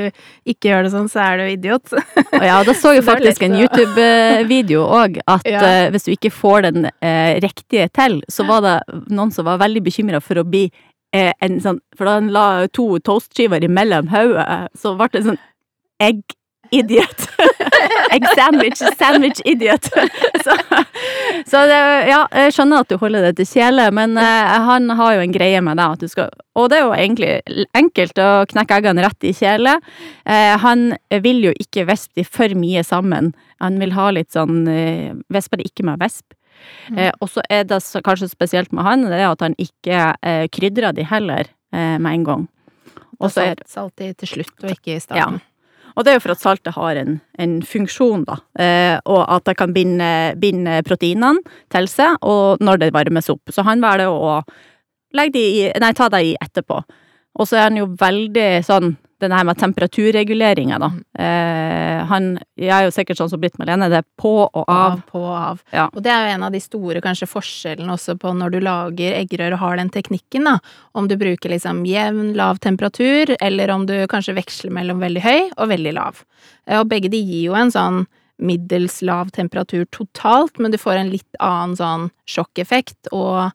ikke 0.51 0.71
gjør 0.71 0.87
det 0.87 0.93
sånn, 0.95 1.09
så 1.11 1.23
er 1.25 1.41
du 1.41 1.47
idiot. 1.51 1.95
Og 1.95 2.45
ja, 2.45 2.59
da 2.67 2.75
så 2.77 2.95
jo 2.95 3.03
er 3.03 3.07
faktisk 3.07 3.45
en 3.47 3.57
YouTube-video 3.59 4.85
òg 4.87 5.21
at 5.25 5.47
Ja. 5.51 5.61
uh, 5.61 5.87
hvis 5.93 6.05
du 6.07 6.13
ikke 6.13 6.31
får 6.33 6.67
den 6.69 6.87
uh, 6.87 7.31
riktige 7.43 7.87
til, 7.93 8.21
så 8.31 8.45
var 8.47 8.63
det 8.65 8.77
noen 9.11 9.31
som 9.33 9.47
var 9.47 9.59
veldig 9.61 9.83
bekymra 9.85 10.21
for 10.23 10.39
å 10.41 10.45
bli 10.47 10.67
eh, 10.67 10.90
en 11.11 11.57
sånn 11.59 11.81
For 11.97 12.07
da 12.07 12.13
han 12.19 12.29
la 12.31 12.67
to 12.71 12.85
toastskiver 13.03 13.63
imellom 13.67 14.07
hodet, 14.13 14.69
så 14.79 14.93
ble 14.95 15.09
det 15.11 15.25
sånn 15.25 15.41
egg 16.01 16.21
idiot. 16.71 17.27
egg 18.15 18.27
sandwich, 18.35 18.79
sandwich 18.97 19.41
idiot. 19.45 19.91
så 20.45 20.55
så 21.45 21.63
det, 21.67 21.79
ja, 22.09 22.21
jeg 22.43 22.53
skjønner 22.55 22.83
at 22.83 22.91
du 22.91 22.97
holder 23.01 23.25
det 23.27 23.31
til 23.39 23.47
kjele, 23.49 23.87
men 23.95 24.17
eh, 24.19 24.51
han 24.67 24.89
har 24.97 25.15
jo 25.15 25.23
en 25.23 25.33
greie 25.33 25.61
med 25.63 25.81
skal 26.11 26.29
Og 26.55 26.69
det 26.69 26.77
er 26.79 26.83
jo 26.85 26.93
egentlig 26.93 27.65
enkelt 27.77 28.19
å 28.21 28.29
knekke 28.49 28.77
eggene 28.79 29.05
rett 29.05 29.27
i 29.27 29.33
kjele. 29.35 29.77
Eh, 30.25 30.53
han 30.61 30.93
vil 31.23 31.43
jo 31.47 31.53
ikke 31.59 31.87
vispe 31.89 32.25
for 32.27 32.53
mye 32.57 32.83
sammen. 32.87 33.33
Han 33.59 33.79
vil 33.81 33.95
ha 33.97 34.11
litt 34.11 34.31
sånn 34.31 34.67
eh, 34.67 35.11
Vispe 35.31 35.59
det 35.59 35.71
ikke 35.71 35.87
med 35.87 36.01
visp. 36.01 36.33
Eh, 36.97 37.11
og 37.19 37.29
så 37.31 37.43
er 37.49 37.67
det 37.69 37.81
så, 37.85 38.01
kanskje 38.05 38.31
spesielt 38.31 38.73
med 38.75 38.85
han, 38.87 39.05
det 39.09 39.19
er 39.19 39.29
at 39.29 39.45
han 39.45 39.55
ikke 39.61 40.01
eh, 40.21 40.47
krydrer 40.53 40.95
de 40.97 41.05
heller 41.07 41.47
eh, 41.73 41.97
med 41.97 42.11
en 42.13 42.27
gang. 42.27 42.49
Og 43.21 43.29
så 43.29 43.45
er 43.45 43.55
salt, 43.61 43.69
salt 43.69 44.03
i 44.03 44.11
til 44.17 44.35
slutt, 44.35 44.55
og 44.63 44.73
ikke 44.73 44.95
i 44.95 45.01
starten. 45.03 45.41
og 45.95 46.05
det 46.05 46.11
er 46.11 46.17
jo 46.17 46.23
for 46.23 46.33
at 46.33 46.41
saltet 46.41 46.73
har 46.73 46.97
en, 46.97 47.19
en 47.39 47.53
funksjon, 47.61 48.25
da. 48.25 48.39
Eh, 48.57 48.97
og 49.05 49.21
at 49.27 49.45
det 49.45 49.57
kan 49.59 49.73
binde, 49.75 50.11
binde 50.41 50.81
proteinene 50.87 51.43
til 51.73 51.89
seg 51.91 52.17
og 52.21 52.63
når 52.63 52.85
det 52.85 52.93
varmes 52.95 53.29
opp. 53.29 53.53
Så 53.53 53.65
han 53.67 53.83
velger 53.83 54.09
å 54.09 54.41
legge 55.13 55.37
de 55.37 55.45
i, 55.59 55.63
nei, 55.83 55.93
ta 55.93 56.09
det 56.09 56.23
i 56.25 56.35
etterpå. 56.41 56.81
Og 57.39 57.47
så 57.47 57.59
er 57.59 57.69
han 57.69 57.79
jo 57.79 57.91
veldig 57.99 58.49
sånn 58.67 58.95
den 59.21 59.33
her 59.35 59.45
med 59.47 59.59
temperaturreguleringa, 59.61 60.77
da. 60.81 60.89
Eh, 61.21 62.05
han 62.09 62.31
jeg 62.59 62.71
er 62.73 62.85
jo 62.87 62.93
sikkert 62.93 63.19
sånn 63.21 63.31
som 63.31 63.41
Britt 63.41 63.57
Malene, 63.61 63.87
det 63.91 64.01
er 64.01 64.07
på 64.19 64.33
og 64.43 64.63
av. 64.65 64.97
Av, 64.97 65.01
på 65.09 65.21
og 65.21 65.35
av. 65.37 65.61
Ja. 65.73 65.87
Og 65.93 66.03
det 66.05 66.11
er 66.13 66.27
jo 66.27 66.35
en 66.35 66.45
av 66.47 66.55
de 66.55 66.61
store 66.63 67.01
kanskje 67.03 67.29
forskjellene 67.29 67.95
også 67.95 68.17
på 68.21 68.33
når 68.37 68.55
du 68.55 68.59
lager 68.65 69.17
eggerør 69.21 69.57
og 69.57 69.63
har 69.65 69.81
den 69.81 69.91
teknikken, 69.93 70.47
da. 70.49 70.57
Om 70.97 71.09
du 71.09 71.17
bruker 71.21 71.53
liksom 71.53 71.83
jevn, 71.89 72.33
lav 72.37 72.61
temperatur, 72.63 73.35
eller 73.41 73.73
om 73.73 73.85
du 73.89 73.95
kanskje 74.11 74.37
veksler 74.37 74.73
mellom 74.73 75.01
veldig 75.03 75.23
høy 75.25 75.39
og 75.57 75.69
veldig 75.73 75.93
lav. 75.97 76.23
Eh, 76.67 76.79
Og 76.79 76.89
begge 76.89 77.11
de 77.11 77.21
gir 77.21 77.51
jo 77.51 77.57
en 77.57 77.73
sånn 77.73 78.03
middels 78.41 79.01
lav 79.05 79.29
temperatur 79.29 79.85
totalt, 79.93 80.57
men 80.57 80.73
du 80.73 80.77
får 80.81 80.97
en 80.97 81.11
litt 81.13 81.35
annen 81.39 81.75
sånn 81.77 82.07
sjokkeffekt, 82.25 83.11
og 83.13 83.51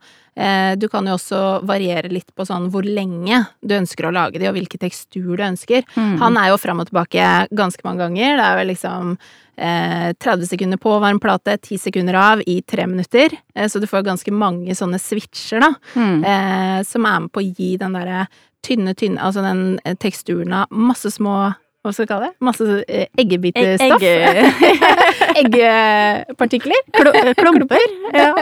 du 0.77 0.85
kan 0.93 1.07
jo 1.09 1.15
også 1.17 1.39
variere 1.65 2.11
litt 2.13 2.29
på 2.37 2.45
sånn 2.45 2.67
hvor 2.69 2.85
lenge 2.85 3.39
du 3.65 3.73
ønsker 3.79 4.05
å 4.05 4.13
lage 4.13 4.37
de, 4.39 4.49
og 4.51 4.55
hvilken 4.59 4.83
tekstur 4.83 5.31
du 5.39 5.43
ønsker. 5.47 5.83
Mm. 5.97 6.19
Han 6.21 6.37
er 6.37 6.51
jo 6.53 6.59
fram 6.61 6.83
og 6.83 6.91
tilbake 6.91 7.25
ganske 7.57 7.81
mange 7.87 8.05
ganger. 8.05 8.37
Det 8.37 8.45
er 8.45 8.59
vel 8.61 8.69
liksom 8.75 9.15
eh, 9.57 10.11
30 10.21 10.47
sekunder 10.51 10.77
på 10.83 10.99
varm 11.01 11.21
plate, 11.25 11.57
10 11.57 11.79
sekunder 11.87 12.15
av 12.21 12.43
i 12.47 12.59
tre 12.69 12.85
minutter. 12.87 13.33
Eh, 13.55 13.69
så 13.73 13.81
du 13.81 13.87
får 13.89 14.05
ganske 14.05 14.33
mange 14.37 14.77
sånne 14.77 15.01
switcher, 15.01 15.61
da, 15.65 15.73
Mm. 15.97 16.21
eh, 16.25 16.83
som 16.85 17.07
er 17.07 17.21
med 17.21 17.33
på 17.33 17.41
å 17.41 17.55
gi 17.57 17.77
den 17.81 17.93
derre 17.97 18.27
tynne, 18.63 18.95
tynne 18.95 19.19
Altså 19.23 19.41
den 19.43 19.79
eh, 19.85 19.95
teksturen 19.95 20.53
av 20.53 20.67
masse 20.71 21.09
små 21.17 21.55
hva 21.87 21.93
skal 21.95 22.05
vi 22.07 22.11
kalle 22.11 22.29
det? 22.29 22.37
Masse 22.47 22.67
eh, 22.89 23.07
eggebitestoff. 23.23 24.03
Egg- 24.03 25.41
Eggepartikler. 25.43 26.83
Klo- 26.93 27.35
Klumper. 27.41 27.87
Ja. 28.17 28.33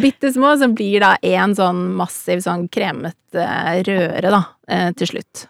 Bitte 0.00 0.32
små, 0.32 0.52
som 0.58 0.74
blir 0.78 1.00
da 1.02 1.14
en 1.26 1.54
sånn 1.58 1.80
massiv 1.98 2.40
sånn 2.44 2.68
kremete 2.72 3.46
røre, 3.86 4.30
da, 4.32 4.42
eh, 4.70 4.90
til 4.96 5.10
slutt. 5.14 5.46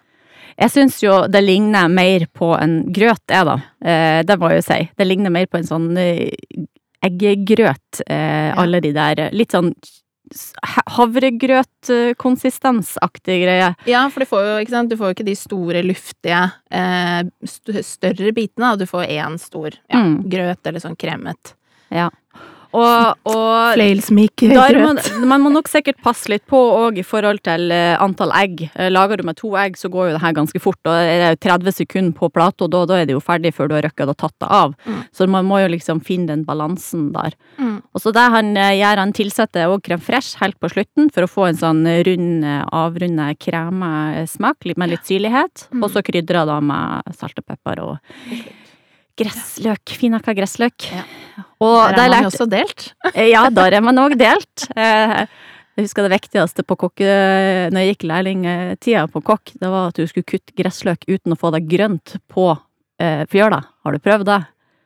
Jeg 0.60 0.72
syns 0.74 0.98
jo 1.04 1.14
det 1.32 1.40
ligner 1.44 1.88
mer 1.92 2.26
på 2.36 2.50
en 2.58 2.80
grøt, 2.92 3.22
jeg, 3.30 3.46
da. 3.48 3.54
Eh, 3.84 4.20
det 4.28 4.36
må 4.40 4.50
jeg 4.52 4.60
jo 4.62 4.66
si. 4.66 4.80
Det 4.98 5.06
ligner 5.08 5.32
mer 5.32 5.46
på 5.48 5.60
en 5.60 5.68
sånn 5.68 5.86
eh, 6.00 6.28
eggegrøt, 7.06 8.02
eh, 8.06 8.50
alle 8.60 8.80
de 8.84 8.90
der 8.96 9.22
eh, 9.28 9.30
Litt 9.36 9.54
sånn 9.56 9.70
havregrøt-konsistensaktig 10.90 13.38
greie. 13.44 13.70
Ja, 13.88 14.02
for 14.12 14.18
du 14.22 14.26
får 14.30 14.40
jo 14.46 14.54
ikke, 14.64 14.74
sant? 14.74 14.90
Du 14.92 14.96
får 15.00 15.06
jo 15.10 15.14
ikke 15.18 15.28
de 15.30 15.36
store, 15.38 15.80
luftige, 15.86 16.42
eh, 16.70 17.22
st 17.46 17.68
større 17.86 18.30
bitene. 18.36 18.74
Du 18.78 18.86
får 18.86 19.04
én 19.08 19.38
stor 19.40 19.70
ja, 19.88 19.96
Mm. 20.00 20.28
grøt 20.30 20.66
eller 20.66 20.80
sånn 20.80 20.96
kremet. 20.96 21.54
Og, 22.76 23.26
og 23.26 23.74
Flailsmik 23.74 24.44
der 24.46 24.78
må, 24.78 24.92
man 25.26 25.42
må 25.42 25.50
nok 25.52 25.68
sikkert 25.70 25.98
passe 26.04 26.30
litt 26.30 26.44
på 26.50 26.58
òg 26.58 27.00
i 27.02 27.04
forhold 27.06 27.42
til 27.46 27.72
eh, 27.74 27.96
antall 28.02 28.32
egg. 28.36 28.62
Eh, 28.74 28.90
Lager 28.92 29.20
du 29.20 29.26
med 29.26 29.38
to 29.40 29.50
egg, 29.58 29.78
så 29.80 29.90
går 29.90 30.10
jo 30.10 30.14
det 30.14 30.22
her 30.22 30.36
ganske 30.36 30.62
fort. 30.62 30.78
Og 30.86 30.94
er 30.94 31.24
det 31.24 31.30
jo 31.32 31.40
30 31.48 31.76
sekunder 31.80 32.16
på 32.16 32.30
plata, 32.32 32.68
da, 32.70 32.84
da 32.86 33.00
er 33.00 33.08
det 33.08 33.16
jo 33.16 33.22
ferdig 33.24 33.52
før 33.56 33.70
du 33.70 33.76
har 33.76 33.86
rukket 33.88 34.12
å 34.12 34.16
tatt 34.18 34.36
det 34.42 34.50
av. 34.60 34.76
Mm. 34.86 35.00
Så 35.16 35.28
man 35.30 35.48
må 35.48 35.60
jo 35.62 35.72
liksom 35.74 36.02
finne 36.06 36.30
den 36.30 36.44
balansen 36.46 37.10
der. 37.16 37.34
Mm. 37.58 37.80
Og 37.94 38.04
så 38.04 38.14
det 38.14 38.26
han 38.36 38.52
eh, 38.54 38.76
gjør, 38.78 39.02
han 39.02 39.16
tilsetter 39.18 39.74
òg 39.74 39.82
krem 39.86 40.02
fresh 40.04 40.38
helt 40.42 40.58
på 40.62 40.70
slutten 40.70 41.10
for 41.14 41.26
å 41.26 41.30
få 41.30 41.48
en 41.50 41.60
sånn 41.60 41.82
rund, 42.06 42.46
avrunde 42.76 43.32
kremesmak 43.42 44.70
med 44.76 44.94
litt 44.94 45.08
syrlighet. 45.08 45.66
Mm. 45.74 45.82
Og 45.82 45.90
så 45.94 46.04
krydrer 46.06 46.46
da 46.46 46.60
med 46.62 47.18
salt 47.18 47.42
og 47.42 47.50
pepper 47.50 47.82
og 47.82 48.46
gressløk. 49.20 49.98
Finhakka 49.98 50.36
gressløk. 50.38 50.86
Ja. 50.94 51.04
Og 51.60 51.76
Der 51.90 51.92
er 51.92 51.96
man 52.00 52.10
lært 52.14 52.28
også 52.30 52.46
delt. 52.50 52.90
Ja, 53.14 53.46
der 53.50 53.76
er 53.78 53.84
man 53.84 53.98
òg 54.02 54.16
delt. 54.20 54.66
Eh, 54.76 55.26
Jeg 55.78 55.86
husker 55.86 56.04
det 56.04 56.12
viktigste 56.12 56.64
på 56.66 56.76
kokke... 56.76 57.10
Når 57.72 57.80
jeg 57.84 57.94
gikk 57.94 58.06
lærlingtida 58.10 59.06
på 59.12 59.22
kokk, 59.24 59.52
det 59.60 59.68
var 59.70 59.88
at 59.88 59.96
du 59.96 60.06
skulle 60.10 60.26
kutte 60.28 60.52
gressløk 60.58 61.06
uten 61.08 61.32
å 61.32 61.38
få 61.40 61.52
det 61.54 61.62
grønt 61.70 62.16
på 62.28 62.50
eh, 63.00 63.22
fjøla. 63.30 63.62
Har 63.86 63.96
du 63.96 64.02
prøvd 64.02 64.26
det? 64.28 64.40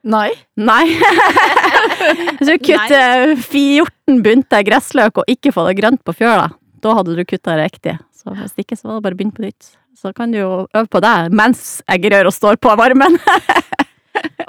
Nei. 0.04 0.28
Nei. 0.60 0.84
Du 2.44 2.52
kutter 2.60 3.32
14 3.38 4.18
bunter 4.22 4.62
gressløk 4.66 5.22
og 5.22 5.30
ikke 5.30 5.52
får 5.54 5.70
det 5.70 5.76
grønt 5.80 6.02
på 6.04 6.12
fjøla, 6.18 6.50
da 6.84 6.92
hadde 6.98 7.14
du 7.16 7.22
kutta 7.24 7.54
riktig. 7.56 7.94
Så 8.12 8.34
hvis 8.36 8.52
ikke, 8.60 8.76
så 8.76 8.88
var 8.90 8.98
det 8.98 9.04
bare 9.06 9.16
å 9.16 9.18
begynne 9.20 9.36
på 9.36 9.44
nytt. 9.46 9.70
Så 9.96 10.12
kan 10.16 10.32
du 10.34 10.38
jo 10.42 10.50
øve 10.74 10.88
på 10.90 11.00
det 11.04 11.14
mens 11.32 11.78
eggerøra 11.90 12.32
står 12.34 12.58
på 12.60 12.74
varmen. 12.76 13.16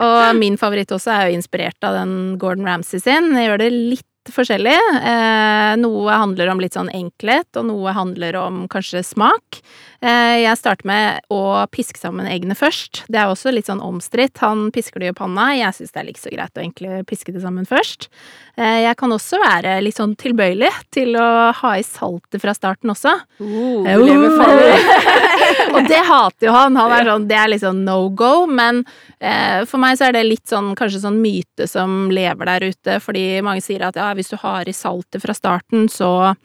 Og 0.05 0.35
min 0.37 0.57
favoritt 0.59 0.91
også 0.93 1.13
er 1.13 1.29
jo 1.29 1.39
inspirert 1.39 1.87
av 1.87 1.97
den 1.97 2.35
Gordon 2.41 2.67
Ramsay 2.67 3.01
sin. 3.01 3.31
Jeg 3.37 3.49
gjør 3.49 3.63
det 3.63 3.71
litt 3.73 4.11
forskjellig. 4.33 4.75
Eh, 5.05 5.73
noe 5.77 6.17
handler 6.17 6.49
om 6.51 6.61
litt 6.61 6.77
sånn 6.77 6.89
enkelhet, 6.93 7.49
og 7.59 7.67
noe 7.69 7.93
handler 7.95 8.37
om 8.41 8.63
kanskje 8.71 9.03
smak. 9.05 9.61
Eh, 10.05 10.39
jeg 10.43 10.59
starter 10.59 10.85
med 10.85 11.25
å 11.33 11.65
piske 11.73 11.97
sammen 11.97 12.27
eggene 12.29 12.53
først. 12.57 13.03
Det 13.09 13.17
er 13.17 13.31
også 13.31 13.49
litt 13.53 13.69
sånn 13.71 13.81
omstridt. 13.81 14.37
Han 14.43 14.67
pisker 14.75 15.01
det 15.01 15.09
i 15.09 15.15
panna. 15.17 15.47
Jeg 15.57 15.73
syns 15.73 15.95
det 15.95 16.01
er 16.01 16.07
like 16.11 16.21
så 16.21 16.33
greit 16.33 16.53
å 16.53 16.61
egentlig 16.61 16.99
piske 17.09 17.33
det 17.33 17.41
sammen 17.41 17.65
først. 17.65 18.09
Eh, 18.53 18.83
jeg 18.85 18.99
kan 18.99 19.15
også 19.15 19.39
være 19.41 19.79
litt 19.81 19.97
sånn 19.97 20.13
tilbøyelig 20.21 20.69
til 20.93 21.17
å 21.17 21.49
ha 21.57 21.73
i 21.79 21.85
saltet 21.87 22.43
fra 22.43 22.53
starten 22.53 22.93
også. 22.93 23.15
Uh, 23.41 23.81
uh, 23.81 23.97
lever 24.03 24.37
farlig. 24.41 25.73
og 25.73 25.89
det 25.89 26.01
hater 26.05 26.49
jo 26.51 26.53
han. 26.53 26.77
han 26.77 26.93
er 26.99 27.09
sånn, 27.09 27.27
det 27.31 27.39
er 27.41 27.53
liksom 27.55 27.81
no 27.87 27.97
go, 28.13 28.33
men 28.45 28.83
eh, 29.17 29.65
for 29.65 29.81
meg 29.81 29.97
så 29.97 30.09
er 30.09 30.19
det 30.19 30.25
litt 30.27 30.45
sånn 30.51 30.75
kanskje 30.77 31.01
sånn 31.07 31.17
myte 31.23 31.65
som 31.69 32.11
lever 32.13 32.51
der 32.51 32.69
ute, 32.69 32.99
fordi 33.01 33.41
mange 33.45 33.65
sier 33.65 33.87
at 33.89 33.97
ja, 33.97 34.11
hvis 34.13 34.29
du 34.33 34.37
har 34.43 34.69
i 34.69 34.75
saltet 34.75 35.23
fra 35.25 35.33
starten, 35.35 35.89
så 35.91 36.11
eh, 36.29 36.43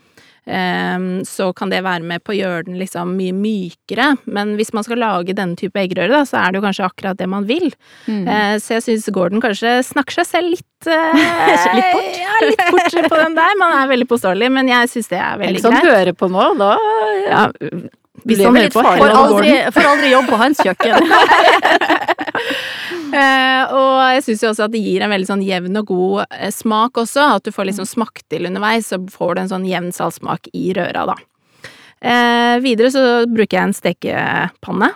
så 1.27 1.51
kan 1.55 1.71
det 1.71 1.83
være 1.85 2.03
med 2.07 2.25
på 2.25 2.33
å 2.33 2.39
gjøre 2.39 2.65
den 2.67 2.79
liksom 2.81 3.13
mye 3.19 3.35
mykere. 3.37 4.15
Men 4.25 4.57
hvis 4.59 4.73
man 4.75 4.87
skal 4.87 4.99
lage 5.03 5.37
denne 5.37 5.59
type 5.59 5.79
eggerøre, 5.79 6.11
da, 6.11 6.25
så 6.27 6.41
er 6.41 6.51
det 6.51 6.61
jo 6.61 6.65
kanskje 6.65 6.89
akkurat 6.89 7.21
det 7.21 7.29
man 7.31 7.47
vil. 7.47 7.69
Mm. 8.11 8.25
så 8.63 8.79
jeg 8.79 8.87
syns 8.87 9.09
Gordon 9.15 9.43
kanskje 9.45 9.77
snakker 9.87 10.21
seg 10.21 10.29
selv 10.31 10.55
litt 10.57 10.91
eh, 10.91 11.75
Litt 11.77 11.93
bort? 11.95 12.19
Ja, 12.19 12.35
litt 12.47 12.67
bort 12.73 12.99
på 13.13 13.21
den 13.21 13.39
der. 13.39 13.57
Man 13.61 13.77
er 13.77 13.91
veldig 13.93 14.09
påståelig, 14.11 14.51
men 14.57 14.71
jeg 14.73 14.91
syns 14.95 15.13
det 15.13 15.21
er 15.21 15.41
veldig 15.41 15.61
Eller 15.61 15.67
sånn 15.67 15.79
høre 15.81 16.01
hører 16.01 16.17
på 16.17 16.31
nå, 16.33 16.47
da 16.61 16.75
Ja, 17.27 17.47
Hvis 18.25 18.43
han 18.45 18.57
hører 18.57 18.73
på, 18.75 18.85
Får 18.85 19.15
aldri, 19.17 19.55
får 19.75 19.89
aldri 19.93 20.13
jobb 20.13 20.29
på 20.31 20.39
hans 20.41 20.61
kjøkken. 20.65 21.13
Uh, 23.11 23.63
og 23.81 23.95
jeg 24.15 24.25
syns 24.27 24.45
jo 24.45 24.53
også 24.53 24.67
at 24.67 24.75
det 24.75 24.83
gir 24.85 25.05
en 25.05 25.13
veldig 25.15 25.31
sånn 25.31 25.45
jevn 25.47 25.81
og 25.81 25.91
god 25.91 26.25
eh, 26.27 26.53
smak 26.55 27.01
også. 27.03 27.27
At 27.39 27.47
du 27.47 27.55
får 27.55 27.71
liksom 27.71 27.89
smakt 27.89 28.27
til 28.33 28.49
underveis, 28.51 28.91
så 28.93 29.01
får 29.13 29.35
du 29.35 29.45
en 29.45 29.53
sånn 29.53 29.69
jevn 29.69 29.93
saltsmak 29.97 30.51
i 30.53 30.71
røra, 30.77 31.09
da. 31.13 31.19
Uh, 32.01 32.57
videre 32.65 32.89
så 32.93 33.05
bruker 33.29 33.59
jeg 33.59 33.67
en 33.67 33.77
stekepanne. 33.77 34.93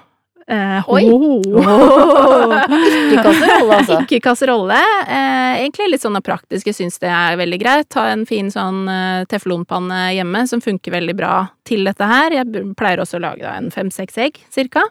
Eh, 0.46 0.88
Oi. 0.92 1.04
Ikke 3.08 3.22
kasserolle, 3.24 3.76
altså. 3.78 3.98
Ikke 4.04 4.20
kasserolle. 4.24 4.80
Eh, 5.08 5.62
egentlig 5.62 5.88
litt 5.94 6.04
sånn 6.04 6.18
av 6.18 6.24
praktisk. 6.26 6.68
Jeg 6.68 6.76
syns 6.76 7.00
det 7.02 7.12
er 7.12 7.38
veldig 7.40 7.60
greit. 7.62 7.88
Ta 7.94 8.08
en 8.12 8.26
fin 8.28 8.50
sånn 8.52 8.84
eh, 8.90 9.24
teflonpanne 9.30 10.10
hjemme 10.16 10.44
som 10.50 10.60
funker 10.64 10.92
veldig 10.94 11.16
bra 11.16 11.36
til 11.68 11.88
dette 11.88 12.08
her. 12.10 12.36
Jeg 12.40 12.66
pleier 12.78 13.00
også 13.04 13.18
å 13.20 13.24
lage 13.24 13.44
da 13.46 13.56
en 13.56 13.72
fem-seks 13.74 14.20
egg, 14.26 14.42
cirka. 14.52 14.84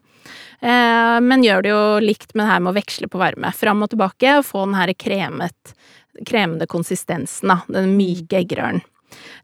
Eh, 0.63 1.19
men 1.21 1.45
gjør 1.45 1.65
det 1.65 1.73
jo 1.73 1.83
likt 2.01 2.33
med 2.33 2.45
det 2.45 2.51
her 2.53 2.63
med 2.63 2.73
å 2.73 2.77
veksle 2.79 3.11
på 3.11 3.21
varme. 3.21 3.53
Fram 3.53 3.85
og 3.85 3.93
tilbake, 3.93 4.39
og 4.39 4.47
få 4.47 4.65
den 4.65 4.79
her 4.79 4.93
kremet, 4.97 5.75
kremende 6.25 6.69
konsistensen, 6.69 7.53
da. 7.53 7.61
Den 7.67 7.93
myke 7.99 8.41
eggerøren. 8.41 8.81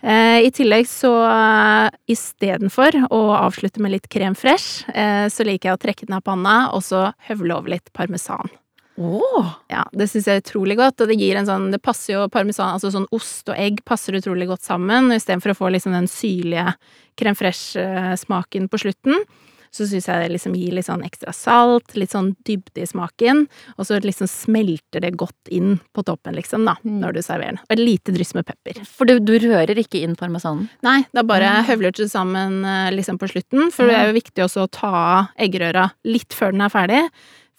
Eh, 0.02 0.46
I 0.48 0.52
tillegg 0.56 0.88
så 0.88 1.12
uh, 1.28 1.90
istedenfor 2.10 2.96
å 3.12 3.20
avslutte 3.36 3.84
med 3.84 3.98
litt 3.98 4.08
krem 4.12 4.38
fresh, 4.38 4.88
eh, 4.94 5.28
så 5.32 5.46
liker 5.48 5.72
jeg 5.72 5.78
å 5.78 5.82
trekke 5.82 6.08
den 6.08 6.18
av 6.20 6.24
panna 6.26 6.58
og 6.76 6.86
så 6.86 7.10
høvle 7.28 7.58
over 7.60 7.76
litt 7.76 7.92
parmesan. 7.96 8.52
Oh. 9.00 9.48
Ja, 9.72 9.86
det 9.96 10.10
syns 10.12 10.28
jeg 10.28 10.40
er 10.40 10.44
utrolig 10.44 10.76
godt, 10.80 11.00
og 11.00 11.08
det 11.08 11.16
gir 11.22 11.38
en 11.40 11.48
sånn 11.48 11.70
Det 11.72 11.80
passer 11.80 12.18
jo 12.18 12.26
parmesan, 12.32 12.74
altså 12.76 12.90
sånn 12.92 13.08
ost 13.16 13.48
og 13.48 13.56
egg 13.56 13.80
passer 13.88 14.18
utrolig 14.20 14.50
godt 14.50 14.66
sammen, 14.68 15.08
istedenfor 15.16 15.54
å 15.54 15.60
få 15.62 15.70
liksom 15.72 15.96
den 15.96 16.10
syrlige 16.12 16.74
krem 17.20 17.38
fresh-smaken 17.40 18.68
på 18.72 18.82
slutten, 18.84 19.24
så 19.72 19.86
syns 19.88 20.08
jeg 20.08 20.24
det 20.24 20.32
liksom 20.34 20.56
gir 20.56 20.72
litt 20.74 20.86
sånn 20.88 21.04
ekstra 21.06 21.34
salt, 21.34 21.96
litt 21.96 22.12
sånn 22.12 22.36
dybde 22.44 22.82
i 22.82 22.86
smaken, 22.90 23.48
og 23.78 23.86
så 23.86 24.00
liksom 24.02 24.28
smelter 24.28 25.02
det 25.02 25.16
godt 25.18 25.50
inn 25.52 25.80
på 25.94 26.04
toppen, 26.04 26.36
liksom, 26.36 26.66
da, 26.66 26.76
Mm. 26.84 27.00
når 27.02 27.14
du 27.14 27.22
serverer 27.22 27.56
den. 27.56 27.60
Og 27.70 27.72
et 27.78 27.80
lite 27.80 28.14
dryss 28.16 28.34
med 28.36 28.46
pepper. 28.46 28.84
For 28.86 29.06
du, 29.06 29.20
du 29.20 29.38
rører 29.40 29.76
ikke 29.78 30.02
inn 30.04 30.16
parmesanen? 30.16 30.70
Nei, 30.84 31.06
da 31.14 31.22
bare 31.24 31.50
Mm. 31.60 31.66
høvler 31.66 31.92
du 31.94 32.04
det 32.04 32.12
sammen 32.12 32.64
eh, 32.66 32.92
liksom 32.92 33.18
på 33.20 33.30
slutten, 33.30 33.72
for 33.72 33.86
det 33.88 33.96
er 33.96 34.08
jo 34.08 34.20
viktig 34.20 34.44
også 34.44 34.68
å 34.68 34.72
ta 34.72 34.88
av 34.90 35.28
eggerøra 35.40 35.92
litt 36.06 36.30
før 36.34 36.52
den 36.52 36.62
er 36.62 36.70
ferdig. 36.70 37.10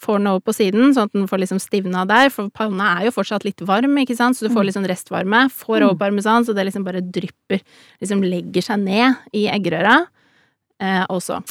Får 0.01 0.17
den 0.17 0.27
over 0.27 0.39
på 0.41 0.53
siden, 0.55 0.93
sånn 0.95 1.03
at 1.05 1.13
den 1.13 1.27
får 1.27 1.39
liksom 1.43 1.59
stivna 1.61 2.07
der, 2.07 2.29
for 2.33 2.49
panna 2.49 2.97
er 2.99 3.05
jo 3.05 3.11
fortsatt 3.11 3.43
litt 3.45 3.57
varm, 3.61 3.95
ikke 4.01 4.15
sant, 4.17 4.35
så 4.35 4.47
du 4.47 4.49
Mm. 4.49 4.55
får 4.57 4.65
litt 4.65 4.75
sånn 4.75 4.87
restvarme. 4.89 5.51
Får 5.51 5.83
over 5.83 5.95
parmesan, 5.95 6.43
så 6.43 6.55
det 6.55 6.65
liksom 6.65 6.83
bare 6.83 7.01
drypper, 7.01 7.61
liksom 8.01 8.23
legger 8.23 8.63
seg 8.63 8.79
ned 8.79 9.15
i 9.31 9.45
eggerøra, 9.47 10.07
eh, 10.79 11.05
og 11.07 11.21
så 11.21 11.43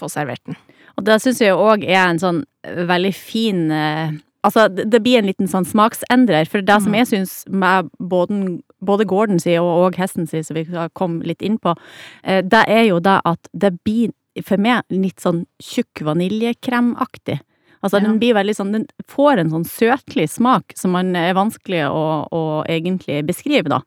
få 0.00 0.08
servert 0.12 0.42
den. 0.48 0.56
Og 0.98 1.04
det 1.06 1.20
syns 1.22 1.40
jeg 1.44 1.54
òg 1.56 1.84
er 1.86 2.02
en 2.08 2.18
sånn 2.22 2.42
veldig 2.64 3.14
fin 3.16 3.70
eh, 3.70 4.18
Altså, 4.40 4.70
det 4.72 5.02
blir 5.04 5.18
en 5.18 5.26
liten 5.28 5.50
sånn 5.52 5.66
smaksendrer. 5.68 6.46
For 6.48 6.64
det 6.64 6.78
som 6.80 6.94
jeg 6.96 7.08
syns 7.10 7.32
med 7.52 7.90
både, 8.00 8.38
både 8.80 9.04
Gordon 9.04 9.36
si 9.42 9.52
og, 9.60 9.68
og 9.68 9.98
hesten 10.00 10.24
si, 10.30 10.40
som 10.40 10.56
vi 10.56 10.62
komme 10.96 11.26
litt 11.28 11.44
inn 11.44 11.58
på, 11.60 11.74
eh, 12.24 12.40
det 12.40 12.62
er 12.72 12.86
jo 12.88 13.02
det 13.04 13.18
at 13.28 13.50
det 13.52 13.74
blir 13.84 14.14
for 14.46 14.56
meg 14.56 14.80
litt 14.88 15.20
sånn 15.20 15.42
tjukk 15.60 16.00
vaniljekremaktig. 16.08 17.36
Altså, 17.82 17.96
Ja. 18.00 18.06
den 18.06 18.18
blir 18.18 18.34
veldig 18.34 18.54
sånn 18.56 18.72
Den 18.72 18.86
får 19.08 19.38
en 19.40 19.50
sånn 19.50 19.64
søtlig 19.64 20.28
smak 20.28 20.72
som 20.76 20.92
man 20.92 21.14
er 21.16 21.32
vanskelig 21.34 21.84
å, 21.88 22.28
å 22.32 22.64
egentlig 22.64 23.20
beskrive, 23.26 23.68
da. 23.68 23.82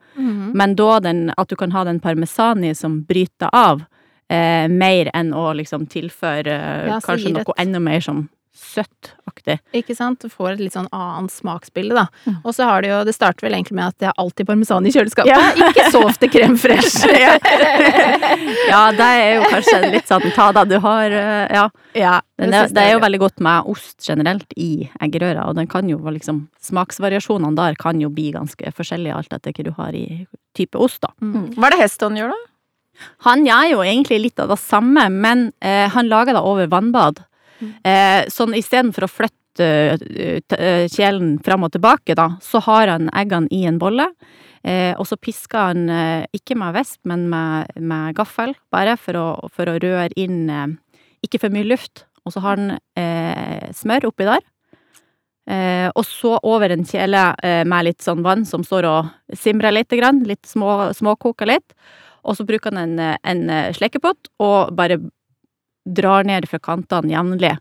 Men 0.53 0.75
da 0.75 0.99
den, 0.99 1.31
at 1.37 1.47
du 1.49 1.55
kan 1.55 1.71
ha 1.71 1.83
den 1.83 1.99
parmesani 1.99 2.75
som 2.75 3.01
bryter 3.03 3.49
av, 3.53 3.85
eh, 4.29 4.67
mer 4.71 5.11
enn 5.13 5.33
å 5.33 5.49
liksom 5.57 5.87
tilføre 5.91 6.53
eh, 6.53 6.87
Ja, 6.91 6.99
kanskje 7.03 7.33
noe 7.33 7.41
et- 7.47 7.59
enda 7.65 7.79
mer 7.83 7.99
som 8.01 8.29
søttaktig. 8.53 9.57
Ikke 9.73 9.95
sant? 9.97 10.21
Du 10.21 10.29
får 10.29 10.53
et 10.53 10.59
litt 10.61 10.75
sånn 10.75 10.87
annet 10.93 11.33
smaksbilde, 11.33 11.95
da. 11.97 12.03
Mm. 12.27 12.35
Og 12.45 12.53
så 12.53 12.67
har 12.69 12.83
det 12.85 12.91
jo 12.91 12.99
Det 13.07 13.15
starter 13.15 13.47
vel 13.47 13.55
egentlig 13.57 13.77
med 13.79 13.87
at 13.87 13.97
det 13.97 14.07
er 14.11 14.19
alltid 14.21 14.47
parmesan 14.47 14.85
i 14.85 14.91
kjøleskapet. 14.93 15.31
Ja. 15.31 15.39
Ikke 15.71 15.87
så 15.93 16.03
ofte 16.05 16.29
krem 16.31 16.57
fresh. 16.61 17.01
Ja, 18.69 18.91
det 18.95 19.05
er 19.05 19.35
jo 19.37 19.47
kanskje 19.51 19.79
litt 19.93 20.07
sånn 20.09 20.23
ta 20.35 20.47
da 20.55 20.63
du 20.65 20.77
har 20.81 21.11
eh, 21.11 21.53
Ja. 21.53 21.65
ja, 21.97 22.13
det, 22.39 22.47
er, 22.53 22.71
det 22.73 22.83
er 22.83 22.93
jo 22.95 23.01
veldig 23.03 23.19
godt 23.21 23.43
med 23.43 23.67
ost 23.69 24.05
generelt 24.07 24.55
i 24.57 24.87
eggerøra, 25.03 25.47
og 25.49 25.57
den 25.59 25.67
kan 25.69 25.89
jo 25.89 25.99
liksom 26.13 26.47
Smaksvariasjonene 26.63 27.57
der 27.57 27.75
kan 27.79 27.99
jo 28.01 28.09
bli 28.13 28.31
ganske 28.33 28.71
forskjellige 28.75 29.17
alt 29.17 29.35
etter 29.35 29.53
hva 29.53 29.65
du 29.67 29.71
har 29.77 29.97
i 29.97 30.05
type 30.57 30.79
ost, 30.79 31.01
da. 31.03 31.11
Mm. 31.21 31.53
Hva 31.57 31.69
er 31.69 31.75
det 31.75 31.81
Heston 31.83 32.17
gjør, 32.17 32.33
da? 32.33 32.41
Han 33.27 33.45
gjør 33.47 33.69
jo 33.71 33.83
egentlig 33.85 34.19
litt 34.25 34.41
av 34.43 34.53
det 34.53 34.59
samme, 34.61 35.07
men 35.09 35.51
eh, 35.63 35.87
han 35.93 36.09
lager 36.11 36.37
det 36.37 36.43
over 36.43 36.69
vannbad. 36.71 37.23
Eh, 37.63 38.25
sånn 38.31 38.55
istedenfor 38.57 39.05
å 39.05 39.11
flytte 39.11 39.67
uh, 39.95 40.85
kjelen 40.91 41.37
fram 41.45 41.63
og 41.63 41.75
tilbake, 41.75 42.15
da, 42.17 42.33
så 42.41 42.59
har 42.65 42.89
han 42.91 43.11
eggene 43.13 43.51
i 43.53 43.63
en 43.69 43.77
bolle. 43.79 44.09
Eh, 44.63 44.93
og 44.95 45.03
så 45.09 45.17
pisker 45.19 45.59
han, 45.59 45.89
eh, 45.91 46.23
ikke 46.31 46.55
med 46.55 46.77
visp, 46.77 47.01
men 47.09 47.27
med, 47.29 47.73
med 47.83 48.15
gaffel, 48.15 48.55
bare 48.71 48.95
for 48.95 49.19
å, 49.19 49.27
for 49.51 49.67
å 49.67 49.75
røre 49.83 50.07
inn 50.15 50.47
eh, 50.47 50.69
ikke 51.23 51.41
for 51.43 51.53
mye 51.53 51.67
luft. 51.67 52.05
Og 52.23 52.35
så 52.35 52.43
har 52.43 52.59
han 52.59 52.77
eh, 52.99 53.71
smør 53.75 54.07
oppi 54.11 54.27
der. 54.27 54.43
Eh, 55.43 55.89
og 55.91 56.05
så 56.07 56.37
over 56.47 56.71
en 56.71 56.85
kjele 56.87 57.25
eh, 57.43 57.65
med 57.67 57.89
litt 57.89 58.03
sånn 58.03 58.23
vann 58.23 58.45
som 58.47 58.63
står 58.63 58.87
og 58.87 59.35
simrer 59.35 59.75
litt, 59.75 59.91
grann, 59.91 60.21
litt 60.27 60.47
små, 60.47 60.93
småkoker 60.95 61.51
litt. 61.51 61.75
Og 62.23 62.37
så 62.37 62.45
bruker 62.47 62.71
han 62.71 62.97
en, 62.97 63.17
en 63.23 63.73
slekepott 63.75 64.31
og 64.43 64.73
bare 64.77 64.99
drar 65.83 66.23
ned 66.27 66.47
fra 66.47 66.61
kantene 66.63 67.11
jevnlig. 67.11 67.57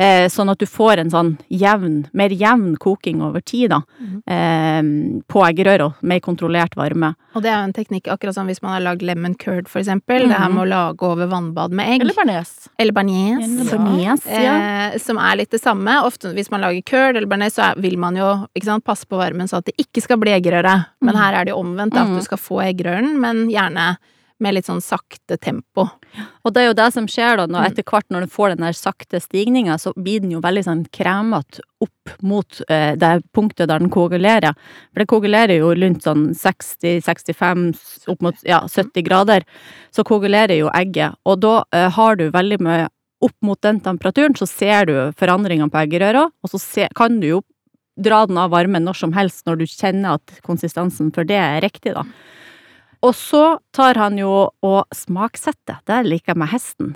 Eh, 0.00 0.28
sånn 0.32 0.48
at 0.48 0.56
du 0.58 0.64
får 0.64 0.96
en 1.02 1.10
sånn 1.12 1.30
jevn, 1.52 2.06
mer 2.16 2.32
jevn 2.32 2.76
koking 2.80 3.18
over 3.20 3.42
tid, 3.44 3.68
da. 3.74 3.82
Eh, 4.26 4.80
på 5.28 5.42
eggerøra, 5.44 5.90
mer 6.00 6.20
kontrollert 6.24 6.72
varme. 6.78 7.10
Og 7.36 7.42
det 7.44 7.50
er 7.50 7.58
jo 7.58 7.66
en 7.68 7.74
teknikk 7.76 8.08
akkurat 8.08 8.34
som 8.34 8.48
hvis 8.48 8.62
man 8.64 8.72
har 8.72 8.80
lagd 8.86 9.02
lemon 9.04 9.34
curd, 9.38 9.68
for 9.68 9.82
eksempel. 9.82 10.24
Det 10.30 10.38
her 10.40 10.48
med 10.48 10.64
å 10.64 10.68
lage 10.70 11.02
over 11.10 11.28
vannbad 11.28 11.74
med 11.76 11.86
egg. 11.92 12.00
Eller 12.06 12.16
bearnés? 12.16 12.68
Eller 12.80 12.96
bearnés. 12.96 14.24
Ja. 14.26 14.54
Eh, 14.94 14.96
som 14.98 15.18
er 15.20 15.36
litt 15.42 15.50
det 15.52 15.60
samme. 15.60 15.98
Ofte 16.08 16.32
hvis 16.34 16.50
man 16.50 16.64
lager 16.64 16.80
curd 16.82 17.16
eller 17.20 17.28
bearnés, 17.28 17.58
så 17.60 17.68
er, 17.70 17.80
vil 17.84 17.98
man 18.00 18.16
jo 18.16 18.30
ikke 18.56 18.70
sant, 18.70 18.84
passe 18.84 19.04
på 19.06 19.20
varmen 19.20 19.48
så 19.50 19.58
at 19.60 19.68
det 19.68 19.76
ikke 19.84 20.02
skal 20.02 20.16
bli 20.22 20.32
eggerøre. 20.32 20.78
Men 21.04 21.14
her 21.20 21.34
er 21.34 21.44
det 21.44 21.52
jo 21.54 21.60
omvendt, 21.60 21.94
at 21.96 22.08
Mm. 22.08 22.16
du 22.16 22.22
skal 22.24 22.38
få 22.38 22.62
eggerøren, 22.72 23.18
men 23.20 23.48
gjerne 23.50 23.96
med 24.40 24.54
litt 24.56 24.66
sånn 24.68 24.80
sakte 24.82 25.36
tempo. 25.38 25.84
Og 26.44 26.52
det 26.54 26.62
er 26.62 26.66
jo 26.70 26.76
det 26.78 26.86
som 26.94 27.06
skjer 27.10 27.36
da, 27.36 27.46
når 27.46 27.60
Mm. 27.60 27.66
etter 27.70 27.84
hvert 27.84 28.06
når 28.10 28.20
den 28.24 28.32
får 28.32 28.48
den 28.54 28.64
der 28.66 28.72
sakte 28.76 29.20
stigninga, 29.20 29.76
så 29.78 29.92
blir 29.94 30.20
den 30.24 30.30
jo 30.32 30.40
veldig 30.40 30.64
sånn 30.64 30.84
kremete 30.90 31.60
opp 31.80 32.14
mot 32.22 32.60
eh, 32.68 32.94
det 32.96 33.22
punktet 33.36 33.68
der 33.68 33.78
den 33.78 33.90
koagulerer. 33.90 34.54
For 34.92 35.00
det 35.04 35.08
koagulerer 35.08 35.58
jo 35.58 35.74
rundt 35.74 36.02
sånn 36.02 36.30
60-65, 36.34 37.74
opp 38.08 38.22
mot 38.24 38.34
ja, 38.46 38.62
70 38.68 39.04
grader. 39.06 39.44
Så 39.94 40.04
koagulerer 40.04 40.56
jo 40.58 40.70
egget, 40.74 41.16
og 41.24 41.40
da 41.44 41.54
eh, 41.72 41.88
har 41.90 42.16
du 42.16 42.30
veldig 42.30 42.60
mye 42.64 42.88
opp 43.20 43.36
mot 43.44 43.60
den 43.60 43.80
temperaturen, 43.84 44.34
så 44.34 44.46
ser 44.48 44.86
du 44.88 44.94
forandringene 45.20 45.68
på 45.70 45.82
eggerøra, 45.82 46.30
og 46.42 46.50
så 46.52 46.60
se, 46.62 46.88
kan 46.96 47.20
du 47.20 47.26
jo 47.34 47.40
dra 48.00 48.22
den 48.26 48.38
av 48.40 48.50
varmen 48.54 48.86
når 48.86 48.96
som 48.96 49.12
helst 49.12 49.44
når 49.44 49.60
du 49.60 49.66
kjenner 49.68 50.16
at 50.16 50.38
konsistensen 50.46 51.10
for 51.12 51.28
det 51.28 51.36
er 51.36 51.60
riktig, 51.60 51.92
da. 51.98 52.06
Og 53.02 53.14
så 53.16 53.44
tar 53.72 53.96
han 53.96 54.18
jo 54.20 54.50
og 54.66 54.80
smaksetter, 54.94 55.80
det 55.88 56.02
liker 56.06 56.34
jeg 56.34 56.42
med 56.42 56.52
hesten. 56.52 56.92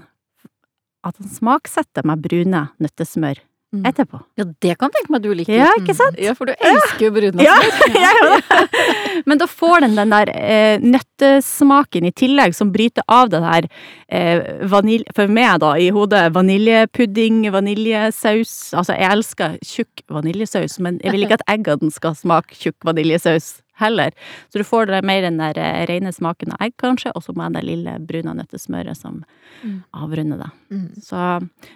At 1.05 1.17
han 1.21 1.29
smaksetter 1.33 2.05
med 2.09 2.23
brune 2.25 2.69
nøttesmør 2.81 3.41
Mm. 3.75 3.83
etterpå. 3.89 4.21
Ja, 4.39 4.45
det 4.63 4.75
kan 4.79 4.93
tenke 4.95 5.11
meg 5.11 5.23
du 5.25 5.33
liker. 5.35 5.51
Ja, 5.59 5.67
ikke 5.81 5.97
sant? 5.99 6.15
Ja, 6.23 6.31
for 6.39 6.47
du 6.47 6.53
elsker 6.55 7.09
jo 7.09 7.11
brunost. 7.11 7.43
Ja, 7.43 7.57
jeg 7.91 8.13
gjør 8.21 8.29
det. 8.31 9.25
Men 9.27 9.41
da 9.41 9.49
får 9.51 9.81
den 9.83 9.97
den 9.99 10.13
der 10.15 10.31
eh, 10.31 10.79
nøttesmaken 10.79 12.07
i 12.07 12.13
tillegg, 12.15 12.55
som 12.55 12.71
bryter 12.71 13.03
av 13.11 13.33
det 13.33 13.41
der 13.43 13.67
eh, 14.15 14.45
vanilje... 14.71 15.11
For 15.17 15.27
meg, 15.27 15.59
da, 15.65 15.73
i 15.75 15.89
hodet, 15.91 16.29
vaniljepudding, 16.37 17.49
vaniljesaus. 17.55 18.55
Altså, 18.79 18.95
jeg 18.95 19.11
elsker 19.11 19.59
tjukk 19.67 20.05
vaniljesaus, 20.21 20.79
men 20.79 21.01
jeg 21.03 21.17
vil 21.17 21.27
ikke 21.27 21.41
at 21.41 21.47
eggene 21.57 21.91
skal 21.91 22.15
smake 22.15 22.55
tjukk 22.55 22.79
vaniljesaus 22.87 23.57
heller. 23.81 24.15
Så 24.53 24.59
du 24.61 24.65
får 24.65 24.93
mer 25.03 25.23
den 25.23 25.39
der 25.41 25.59
eh, 25.59 25.85
rene 25.91 26.13
smaken 26.15 26.53
av 26.55 26.63
egg, 26.67 26.75
kanskje, 26.81 27.13
og 27.15 27.23
så 27.27 27.35
med 27.37 27.57
det 27.57 27.65
lille 27.67 27.97
brune 28.07 28.35
nøttesmøret 28.41 28.97
som 28.99 29.23
Mm. 29.65 29.83
avrunder 29.97 30.37
det. 30.43 30.49
Mm. 30.75 30.89
Så, 31.01 31.17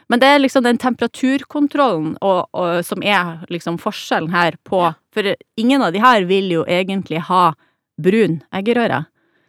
men 0.08 0.20
det 0.20 0.26
er 0.28 0.38
liksom 0.42 0.64
den 0.66 0.76
temperaturkontrollen 0.76 2.16
og, 2.20 2.48
og, 2.52 2.82
som 2.84 3.02
er 3.02 3.44
liksom 3.48 3.78
forskjellen 3.80 4.28
her 4.34 4.58
på 4.68 4.82
For 5.14 5.30
ingen 5.56 5.82
av 5.82 5.92
de 5.94 6.02
her 6.02 6.26
vil 6.28 6.50
jo 6.52 6.64
egentlig 6.68 7.22
ha 7.30 7.54
brun 7.98 8.42
eggerøre. 8.52 9.06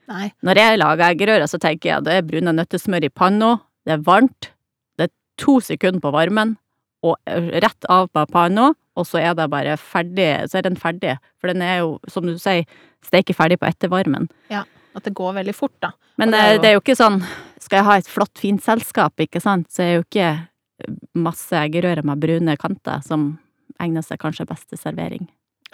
Nei. 0.09 0.29
Når 0.41 0.61
jeg 0.61 0.79
lager 0.79 1.05
eggerøre, 1.09 1.47
så 1.51 1.59
tenker 1.59 1.89
jeg 1.89 1.97
at 1.97 2.07
det 2.07 2.13
er 2.15 2.25
brune 2.29 2.53
nøttesmør 2.55 3.05
i 3.05 3.09
panna, 3.11 3.57
det 3.85 3.97
er 3.97 4.05
varmt, 4.07 4.49
det 4.97 5.09
er 5.09 5.13
to 5.37 5.59
sekunder 5.59 5.99
på 6.01 6.13
varmen, 6.15 6.55
og 7.03 7.15
rett 7.63 7.85
av 7.89 8.09
på 8.11 8.25
panna, 8.31 8.73
og 8.99 9.05
så 9.07 9.21
er 9.21 9.33
det 9.37 9.45
bare 9.49 9.77
ferdig, 9.79 10.49
så 10.51 10.57
er 10.59 10.65
den 10.67 10.75
ferdig. 10.75 11.17
For 11.39 11.47
den 11.47 11.61
er 11.63 11.77
jo, 11.79 11.99
som 12.11 12.25
du 12.27 12.33
sier, 12.37 12.65
steker 13.05 13.33
ferdig 13.37 13.59
på 13.61 13.69
ettervarmen. 13.69 14.27
Ja, 14.51 14.65
At 14.95 15.03
det 15.05 15.13
går 15.15 15.33
veldig 15.37 15.53
fort, 15.55 15.75
da. 15.79 15.91
Men 16.17 16.31
det 16.31 16.39
er 16.39 16.43
er, 16.49 16.53
jo- 16.55 16.61
det 16.61 16.67
er 16.67 16.73
jo 16.73 16.81
ikke 16.81 16.95
sånn 16.97 17.19
Skal 17.59 17.77
jeg 17.77 17.85
ha 17.85 17.95
et 17.97 18.07
flott, 18.07 18.37
fint 18.39 18.61
selskap, 18.63 19.13
ikke 19.19 19.39
sant, 19.41 19.67
så 19.71 19.83
er 19.83 19.93
jo 19.99 20.03
ikke 20.03 20.47
masse 21.15 21.51
eggerøre 21.51 22.03
med 22.07 22.19
brune 22.23 22.55
kanter 22.57 23.01
som 23.05 23.37
egner 23.79 24.01
seg 24.05 24.17
kanskje 24.19 24.47
best 24.47 24.69
til 24.69 24.77
servering. 24.79 25.27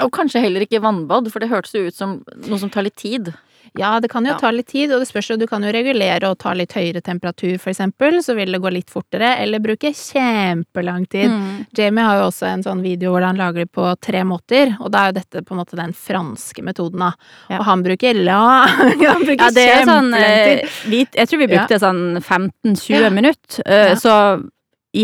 Og 0.03 0.11
kanskje 0.11 0.41
heller 0.43 0.65
ikke 0.65 0.81
vannbad, 0.83 1.29
for 1.31 1.39
det 1.39 1.49
hørtes 1.49 1.71
jo 1.77 1.85
ut 1.87 1.95
som 1.95 2.17
noe 2.49 2.57
som 2.59 2.69
tar 2.69 2.83
litt 2.83 2.97
tid. 2.99 3.29
Ja, 3.77 3.99
det 3.99 4.09
kan 4.11 4.23
jo 4.25 4.31
Ja. 4.31 4.37
ta 4.39 4.51
litt 4.51 4.67
tid, 4.67 4.91
og 4.91 4.99
det 5.01 5.07
spørs 5.09 5.29
jo, 5.31 5.37
du 5.37 5.47
kan 5.47 5.61
jo 5.63 5.71
regulere 5.71 6.23
og 6.29 6.37
ta 6.39 6.53
litt 6.53 6.71
høyere 6.73 7.01
temperatur, 7.01 7.57
for 7.59 7.69
eksempel, 7.71 8.19
så 8.23 8.35
vil 8.35 8.51
det 8.51 8.61
gå 8.61 8.71
litt 8.71 8.89
fortere, 8.89 9.37
eller 9.41 9.59
bruke 9.59 9.91
kjempelang 9.93 11.05
tid. 11.09 11.29
Mm. 11.31 11.65
Jamie 11.77 12.03
har 12.03 12.19
jo 12.21 12.27
også 12.29 12.47
en 12.53 12.63
sånn 12.63 12.81
video 12.83 13.11
hvor 13.11 13.25
han 13.25 13.37
lager 13.37 13.65
det 13.65 13.71
på 13.71 13.89
tre 14.01 14.23
måter, 14.27 14.75
og 14.79 14.91
da 14.91 15.05
er 15.05 15.11
jo 15.13 15.19
dette 15.19 15.43
på 15.45 15.55
en 15.55 15.61
måte 15.63 15.75
den 15.79 15.93
franske 15.93 16.63
metoden, 16.63 16.99
da. 16.99 17.11
Ja. 17.49 17.59
Og 17.59 17.65
han 17.65 17.83
bruker 17.83 18.13
la 18.23 18.65
Han 18.65 19.23
bruker 19.25 19.45
Ja, 19.45 19.49
det 19.51 19.67
er 19.69 19.85
sånn 19.85 20.13
eh, 20.13 20.61
tid. 20.61 20.69
vi, 20.89 21.07
Jeg 21.15 21.27
tror 21.29 21.39
vi 21.39 21.47
brukte 21.47 21.79
sånn 21.81 22.03
15-20 22.21 23.01
Ja. 23.01 23.09
minutter, 23.09 23.63
eh, 23.65 23.89
Ja. 23.89 23.95
så 23.95 24.49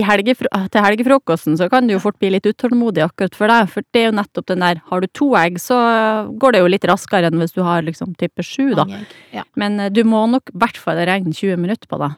helgefro 0.06 0.48
til 0.72 0.86
helgefrokosten 0.86 1.58
så 1.60 1.68
kan 1.72 1.88
du 1.88 1.96
jo 1.96 2.02
fort 2.04 2.18
bli 2.22 2.32
litt 2.32 2.48
utålmodig 2.48 3.04
akkurat 3.04 3.36
for 3.36 3.52
deg, 3.52 3.70
for 3.74 3.86
det 3.92 4.02
er 4.02 4.08
jo 4.08 4.18
nettopp 4.22 4.48
den 4.48 4.64
der 4.64 4.82
Har 4.88 5.04
du 5.04 5.08
to 5.12 5.32
egg, 5.36 5.60
så 5.60 5.78
går 6.40 6.56
det 6.56 6.62
jo 6.62 6.70
litt 6.72 6.88
raskere 6.88 7.28
enn 7.28 7.42
hvis 7.42 7.56
du 7.58 7.64
har 7.68 7.84
liksom 7.84 8.16
type 8.20 8.46
sju, 8.46 8.72
da. 8.78 8.86
Ja. 9.36 9.44
Men 9.60 9.80
eh, 9.80 9.92
du 9.92 10.04
må 10.08 10.24
nok 10.32 10.54
i 10.54 10.62
hvert 10.64 10.80
fall 10.80 11.02
regne 11.10 11.34
20 11.36 11.60
minutter 11.60 11.92
på 11.92 12.00
det. 12.02 12.12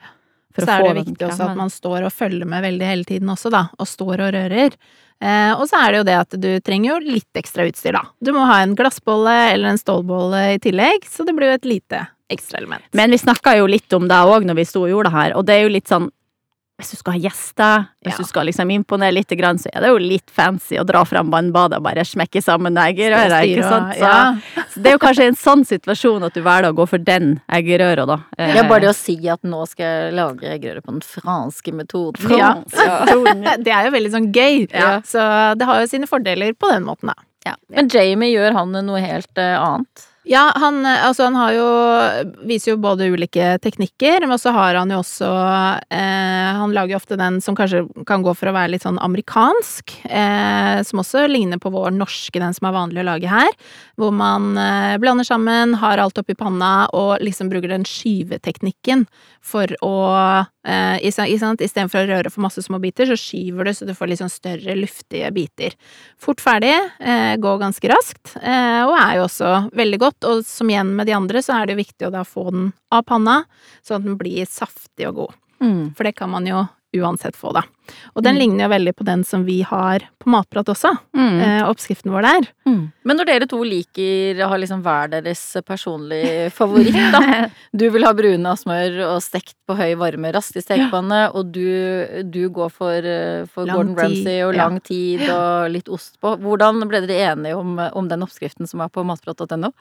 for 0.53 0.67
Så 0.67 0.77
er 0.77 0.85
det 0.85 1.05
viktig 1.07 1.27
også 1.27 1.49
at 1.49 1.57
man 1.57 1.73
står 1.73 2.05
og 2.05 2.13
følger 2.13 2.45
med 2.45 2.61
veldig 2.67 2.85
hele 2.91 3.09
tiden 3.09 3.33
også, 3.33 3.49
da, 3.53 3.65
og 3.79 3.89
står 3.89 4.27
og 4.27 4.33
rører. 4.37 4.77
Eh, 5.23 5.51
og 5.55 5.67
så 5.69 5.79
er 5.81 5.91
det 5.91 6.01
jo 6.01 6.07
det 6.09 6.17
at 6.19 6.39
du 6.45 6.49
trenger 6.65 6.93
jo 6.93 7.13
litt 7.17 7.39
ekstra 7.39 7.65
utstyr, 7.69 7.97
da. 7.97 8.03
Du 8.21 8.33
må 8.35 8.45
ha 8.49 8.61
en 8.61 8.75
glassbolle 8.77 9.35
eller 9.53 9.73
en 9.73 9.81
stålbolle 9.81 10.49
i 10.55 10.59
tillegg, 10.63 11.07
så 11.09 11.25
det 11.25 11.35
blir 11.37 11.53
jo 11.53 11.61
et 11.61 11.71
lite 11.77 12.07
ekstraelement. 12.33 12.83
Men 12.97 13.13
vi 13.13 13.21
snakka 13.21 13.55
jo 13.59 13.69
litt 13.69 13.93
om 13.95 14.09
det 14.09 14.19
òg 14.25 14.45
når 14.47 14.61
vi 14.61 14.67
sto 14.67 14.83
og 14.85 14.91
gjorde 14.91 15.11
det 15.11 15.17
her, 15.17 15.35
og 15.37 15.47
det 15.47 15.55
er 15.55 15.65
jo 15.65 15.73
litt 15.73 15.91
sånn 15.91 16.09
hvis 16.79 16.89
du 16.89 16.97
skal 16.97 17.13
ha 17.13 17.19
gjester, 17.21 17.83
hvis 18.03 18.15
Ja. 18.15 18.17
du 18.17 18.23
skal 18.25 18.45
liksom 18.47 18.71
imponere 18.73 19.13
litt, 19.13 19.29
så 19.29 19.67
er 19.73 19.79
det 19.81 19.89
jo 19.89 19.97
litt 19.97 20.29
fancy 20.29 20.75
å 20.75 20.85
dra 20.85 21.03
fram 21.05 21.29
vannbadet 21.29 21.77
og 21.77 21.83
bare 21.83 22.01
smekke 22.03 22.41
sammen 22.41 22.73
eggerøra, 22.75 23.43
ikke 23.45 23.63
sant? 23.63 23.93
Så, 23.93 23.99
Ja. 23.99 24.35
så 24.73 24.81
det 24.81 24.87
er 24.87 24.91
jo 24.97 24.99
kanskje 24.99 25.27
en 25.27 25.35
sånn 25.35 25.63
situasjon 25.65 26.25
at 26.25 26.33
du 26.33 26.41
velger 26.41 26.71
å 26.71 26.75
gå 26.75 26.87
for 26.89 26.97
den 26.97 27.41
eggerøra, 27.47 28.07
da. 28.07 28.17
Ja, 28.37 28.63
bare 28.67 28.81
det 28.81 28.89
å 28.89 28.95
si 28.95 29.29
at 29.29 29.41
nå 29.43 29.67
skal 29.67 29.85
jeg 29.85 30.13
lage 30.13 30.41
eggerøre 30.41 30.81
på 30.81 30.91
den 30.91 31.01
franske 31.01 31.71
metoden. 31.71 32.37
Ja. 32.37 32.55
Ja. 32.73 33.05
Det 33.63 33.71
er 33.71 33.85
jo 33.85 33.91
veldig 33.91 34.11
sånn 34.11 34.31
gøy, 34.33 34.67
Ja. 34.73 34.99
så 35.01 35.55
det 35.57 35.65
har 35.65 35.79
jo 35.81 35.87
sine 35.87 36.07
fordeler 36.07 36.53
på 36.53 36.69
den 36.71 36.83
måten, 36.83 37.07
da. 37.07 37.13
Ja. 37.45 37.55
Men 37.69 37.87
Jamie 37.87 38.33
gjør 38.33 38.53
han 38.53 38.71
noe 38.71 38.99
helt 38.99 39.37
eh, 39.37 39.57
annet? 39.59 40.07
Ja, 40.25 40.51
han, 40.55 40.85
eh, 40.85 41.05
altså 41.07 41.25
han 41.27 41.35
har 41.35 41.51
jo 41.51 41.67
Viser 42.47 42.73
jo 42.73 42.77
både 42.83 43.09
ulike 43.11 43.57
teknikker, 43.63 44.23
men 44.27 44.39
så 44.39 44.53
har 44.55 44.77
han 44.79 44.91
jo 44.93 45.01
også 45.01 45.27
eh, 45.91 46.51
Han 46.59 46.71
lager 46.75 46.95
jo 46.95 46.99
ofte 47.01 47.17
den 47.19 47.41
som 47.43 47.57
kanskje 47.59 47.83
kan 48.07 48.23
gå 48.23 48.31
for 48.37 48.47
å 48.47 48.55
være 48.55 48.71
litt 48.73 48.85
sånn 48.85 49.01
amerikansk, 49.03 49.97
eh, 50.07 50.79
som 50.87 51.01
også 51.03 51.25
ligner 51.27 51.59
på 51.59 51.71
vår 51.73 51.91
norske, 51.97 52.39
den 52.39 52.55
som 52.55 52.69
er 52.69 52.75
vanlig 52.77 53.03
å 53.03 53.07
lage 53.11 53.31
her. 53.31 53.51
Hvor 53.99 54.13
man 54.15 54.53
eh, 54.59 54.95
blander 55.03 55.27
sammen, 55.27 55.75
har 55.81 55.99
alt 55.99 56.19
oppi 56.21 56.37
panna 56.39 56.87
og 56.95 57.23
liksom 57.23 57.51
bruker 57.51 57.73
den 57.73 57.87
skyveteknikken 57.87 59.05
for 59.43 59.75
å 59.83 59.95
eh, 60.65 61.11
sa- 61.11 61.25
i 61.27 61.35
Istedenfor 61.35 62.03
å 62.03 62.07
røre 62.09 62.31
for 62.31 62.41
masse 62.41 62.61
små 62.63 62.79
biter, 62.81 63.05
så 63.05 63.17
skyver 63.19 63.65
du 63.65 63.71
så 63.71 63.85
du 63.85 63.93
får 63.93 64.07
litt 64.09 64.19
sånn 64.19 64.31
større, 64.31 64.75
luftige 64.75 65.31
biter. 65.33 65.73
Fort 66.17 66.39
ferdig, 66.41 66.73
eh, 66.99 67.35
går 67.37 67.59
ganske 67.59 67.89
raskt, 67.89 68.35
eh, 68.41 68.83
og 68.85 68.95
er 68.97 69.15
jo 69.17 69.25
også 69.27 69.71
veldig 69.71 69.99
godt. 69.99 70.23
Og 70.23 70.45
som 70.45 70.67
igjen 70.69 70.95
med 70.95 71.07
de 71.07 71.13
andre, 71.13 71.39
så 71.39 71.61
er 71.61 71.65
det 71.67 71.75
jo 71.77 71.83
viktig 71.83 72.07
å 72.07 72.11
da 72.11 72.23
få 72.23 72.49
den 72.51 72.73
av 72.91 73.03
panna, 73.05 73.45
sånn 73.85 73.97
at 73.97 74.03
den 74.03 74.17
blir 74.17 74.45
saftig 74.45 75.07
og 75.07 75.15
god. 75.15 75.33
Mm. 75.61 75.95
For 75.95 76.03
det 76.03 76.15
kan 76.15 76.29
man 76.29 76.45
jo 76.45 76.67
uansett 76.95 77.35
få, 77.35 77.53
da. 77.53 77.63
Og 78.15 78.23
den 78.23 78.35
Mm. 78.35 78.39
ligner 78.39 78.63
jo 78.65 78.69
veldig 78.73 78.95
på 78.95 79.05
den 79.05 79.23
som 79.23 79.43
vi 79.45 79.61
har 79.61 79.99
på 80.19 80.29
Matprat 80.31 80.69
også. 80.71 80.93
Mm. 81.15 81.39
Eh, 81.41 81.69
oppskriften 81.69 82.11
vår 82.11 82.21
der. 82.21 82.47
Mm. 82.65 82.91
Men 83.03 83.17
når 83.17 83.25
dere 83.25 83.47
to 83.49 83.59
liker 83.63 84.39
å 84.43 84.47
ha 84.49 84.55
liksom 84.57 84.81
hver 84.81 85.09
deres 85.11 85.41
personlige 85.65 86.49
favoritt, 86.51 86.95
da. 87.11 87.49
Du 87.75 87.89
vil 87.89 88.05
ha 88.05 88.13
brune 88.13 88.45
av 88.45 88.57
smør 88.57 89.15
og 89.15 89.21
stekt 89.21 89.55
på 89.67 89.75
høy 89.75 89.95
varme 89.99 90.31
raskt 90.33 90.57
i 90.57 90.61
stekepanne, 90.63 91.33
og 91.35 91.51
du, 91.51 92.23
du 92.23 92.49
går 92.49 92.69
for, 92.71 92.95
eh, 93.03 93.45
for 93.51 93.65
Gordon 93.65 93.95
Ramsay 93.97 94.43
og 94.45 94.55
ja. 94.55 94.63
lang 94.63 94.79
tid 94.79 95.27
og 95.29 95.71
litt 95.73 95.89
ost 95.89 96.19
på. 96.21 96.37
Hvordan 96.39 96.83
ble 96.87 97.01
dere 97.05 97.33
enige 97.33 97.57
om, 97.57 97.77
om 97.79 98.07
den 98.07 98.23
oppskriften 98.23 98.69
som 98.69 98.81
er 98.85 98.87
på 98.93 99.03
matprat.no? 99.03 99.73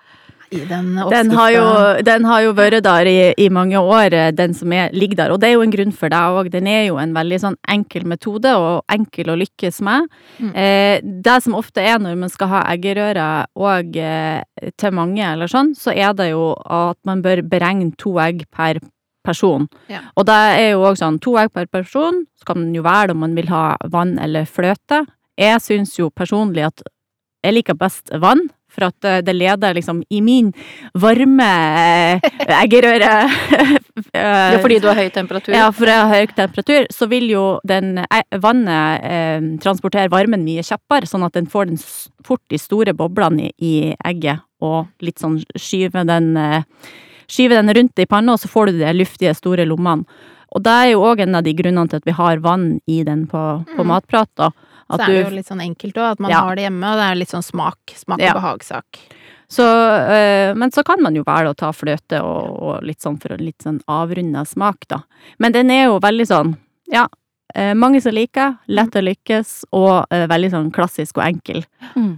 I 0.53 0.67
den 0.69 0.97
Den 1.11 1.31
har, 1.31 1.51
jo, 1.51 1.65
den 2.05 2.25
har 2.29 2.41
jo 2.43 2.53
vært 2.53 2.83
der 2.85 3.09
i, 3.09 3.33
i 3.41 3.49
mange 3.49 3.79
år, 3.81 4.13
eh, 4.13 4.33
den 4.33 4.53
som 4.55 4.73
er, 4.73 4.91
ligger 4.93 5.17
der. 5.17 5.31
Og 5.33 5.41
det 5.41 5.49
er 5.49 5.53
jo 5.55 5.63
en 5.65 5.71
grunn 5.73 5.93
for 5.93 6.09
det 6.13 6.19
òg. 6.19 6.51
Den 6.53 6.67
er 6.67 6.87
jo 6.89 6.99
en 7.01 7.15
veldig 7.15 7.39
sånn 7.41 7.57
enkel 7.69 7.92
metode, 8.09 8.55
og 8.57 8.83
enkel 8.93 9.33
å 9.33 9.37
lykkes 9.39 9.83
med. 9.85 10.09
Mm. 10.39 10.53
Eh, 10.57 10.97
det 11.03 11.37
som 11.45 11.57
ofte 11.59 11.85
er 11.85 12.01
når 12.01 12.17
man 12.25 12.33
skal 12.33 12.51
ha 12.55 12.65
eggerøre 12.73 13.29
og 13.61 14.01
eh, 14.01 14.41
til 14.81 14.97
mange 14.97 15.25
eller 15.27 15.51
sånn, 15.51 15.75
så 15.79 15.93
er 15.93 16.17
det 16.17 16.33
jo 16.33 16.53
at 16.65 16.99
man 17.09 17.23
bør 17.25 17.45
beregne 17.45 17.93
to 18.01 18.17
egg 18.23 18.47
per 18.51 18.81
person. 19.23 19.69
Ja. 19.93 20.03
Og 20.19 20.27
det 20.27 20.39
er 20.59 20.73
jo 20.73 20.87
òg 20.89 20.99
sånn 20.99 21.21
to 21.23 21.37
egg 21.41 21.53
per 21.55 21.69
person. 21.71 22.25
Så 22.41 22.49
kan 22.49 22.59
man 22.65 22.73
jo 22.75 22.83
velge 22.87 23.15
om 23.15 23.23
man 23.23 23.37
vil 23.39 23.53
ha 23.53 23.77
vann 23.93 24.17
eller 24.23 24.49
fløte. 24.49 25.05
Jeg 25.39 25.63
syns 25.65 25.95
jo 26.01 26.11
personlig 26.11 26.67
at 26.69 26.83
jeg 27.43 27.57
liker 27.57 27.79
best 27.79 28.13
vann, 28.23 28.45
for 28.73 28.89
at 28.89 29.09
eh, 29.09 29.21
det 29.25 29.35
leder 29.37 29.77
liksom 29.77 30.01
i 30.11 30.21
min 30.25 30.49
varme 30.99 31.49
eh, 31.83 32.31
eggerøre 32.63 33.13
Ja, 34.17 34.57
fordi 34.63 34.79
du 34.81 34.89
har 34.89 34.97
høy 34.97 35.11
temperatur? 35.13 35.53
Ja, 35.55 35.67
for 35.75 35.89
jeg 35.89 36.01
har 36.01 36.09
høy 36.23 36.33
temperatur, 36.37 36.87
så 36.93 37.09
vil 37.11 37.29
jo 37.33 37.45
den 37.69 37.99
eh, 38.03 38.25
vannet 38.41 39.05
eh, 39.05 39.47
transportere 39.63 40.11
varmen 40.13 40.45
mye 40.47 40.65
kjappere, 40.65 41.09
sånn 41.09 41.27
at 41.27 41.37
den 41.37 41.49
får 41.53 41.69
den 41.71 41.81
fort 42.25 42.43
de 42.53 42.61
store 42.61 42.95
boblene 42.97 43.51
i, 43.51 43.53
i 43.61 43.75
egget, 44.09 44.43
og 44.65 44.89
litt 45.05 45.21
sånn 45.23 45.41
skyve 45.59 46.07
den 46.09 46.33
eh, 46.41 46.63
Skyve 47.33 47.57
den 47.57 47.71
rundt 47.73 48.01
i 48.03 48.05
panna, 48.05 48.35
og 48.35 48.41
så 48.43 48.49
får 48.51 48.69
du 48.69 48.81
de 48.83 48.91
luftige, 48.93 49.31
store 49.33 49.65
lommene. 49.65 50.05
Og 50.53 50.61
det 50.67 50.73
er 50.83 50.89
jo 50.91 51.05
òg 51.07 51.23
en 51.25 51.39
av 51.39 51.45
de 51.47 51.55
grunnene 51.57 51.89
til 51.89 52.03
at 52.03 52.05
vi 52.05 52.13
har 52.19 52.43
vann 52.45 52.67
i 52.91 52.99
den 53.07 53.23
på, 53.31 53.41
på 53.71 53.79
Mm. 53.87 53.89
matprat, 53.89 54.29
da. 54.37 54.51
Så 54.99 55.01
er 55.03 55.07
det 55.13 55.25
jo 55.25 55.37
litt 55.37 55.47
sånn 55.49 55.63
enkelt 55.65 55.95
òg, 55.95 56.11
at 56.13 56.21
man 56.21 56.31
Ja. 56.31 56.41
har 56.43 56.55
det 56.57 56.63
hjemme, 56.69 56.85
og 56.93 56.97
det 56.99 57.07
er 57.11 57.15
litt 57.17 57.31
sånn 57.31 57.43
smak. 57.45 57.79
Smak 57.95 58.19
og 58.21 58.25
Ja. 58.25 58.35
behagsak. 58.35 58.85
Så, 59.49 59.63
øh, 59.65 60.57
men 60.57 60.71
så 60.71 60.83
kan 60.85 61.03
man 61.03 61.15
jo 61.15 61.25
velge 61.25 61.51
å 61.53 61.57
ta 61.57 61.73
fløte 61.73 62.23
og, 62.25 62.63
og 62.63 62.83
litt 62.83 63.01
sånn 63.03 63.21
for 63.21 63.33
en 63.35 63.45
litt 63.45 63.59
sånn 63.63 63.81
avrunda 63.87 64.47
smak, 64.47 64.87
da. 64.89 65.03
Men 65.39 65.53
den 65.53 65.71
er 65.71 65.85
jo 65.91 65.99
veldig 66.01 66.27
sånn, 66.27 66.57
ja, 66.91 67.07
øh, 67.55 67.75
mange 67.77 68.01
som 68.01 68.15
liker, 68.15 68.57
lett 68.69 68.97
å 68.97 69.03
lykkes, 69.05 69.65
og 69.77 70.07
uh, 70.11 70.27
veldig 70.27 70.51
sånn 70.55 70.71
klassisk 70.73 71.19
og 71.19 71.25
enkel. 71.27 71.67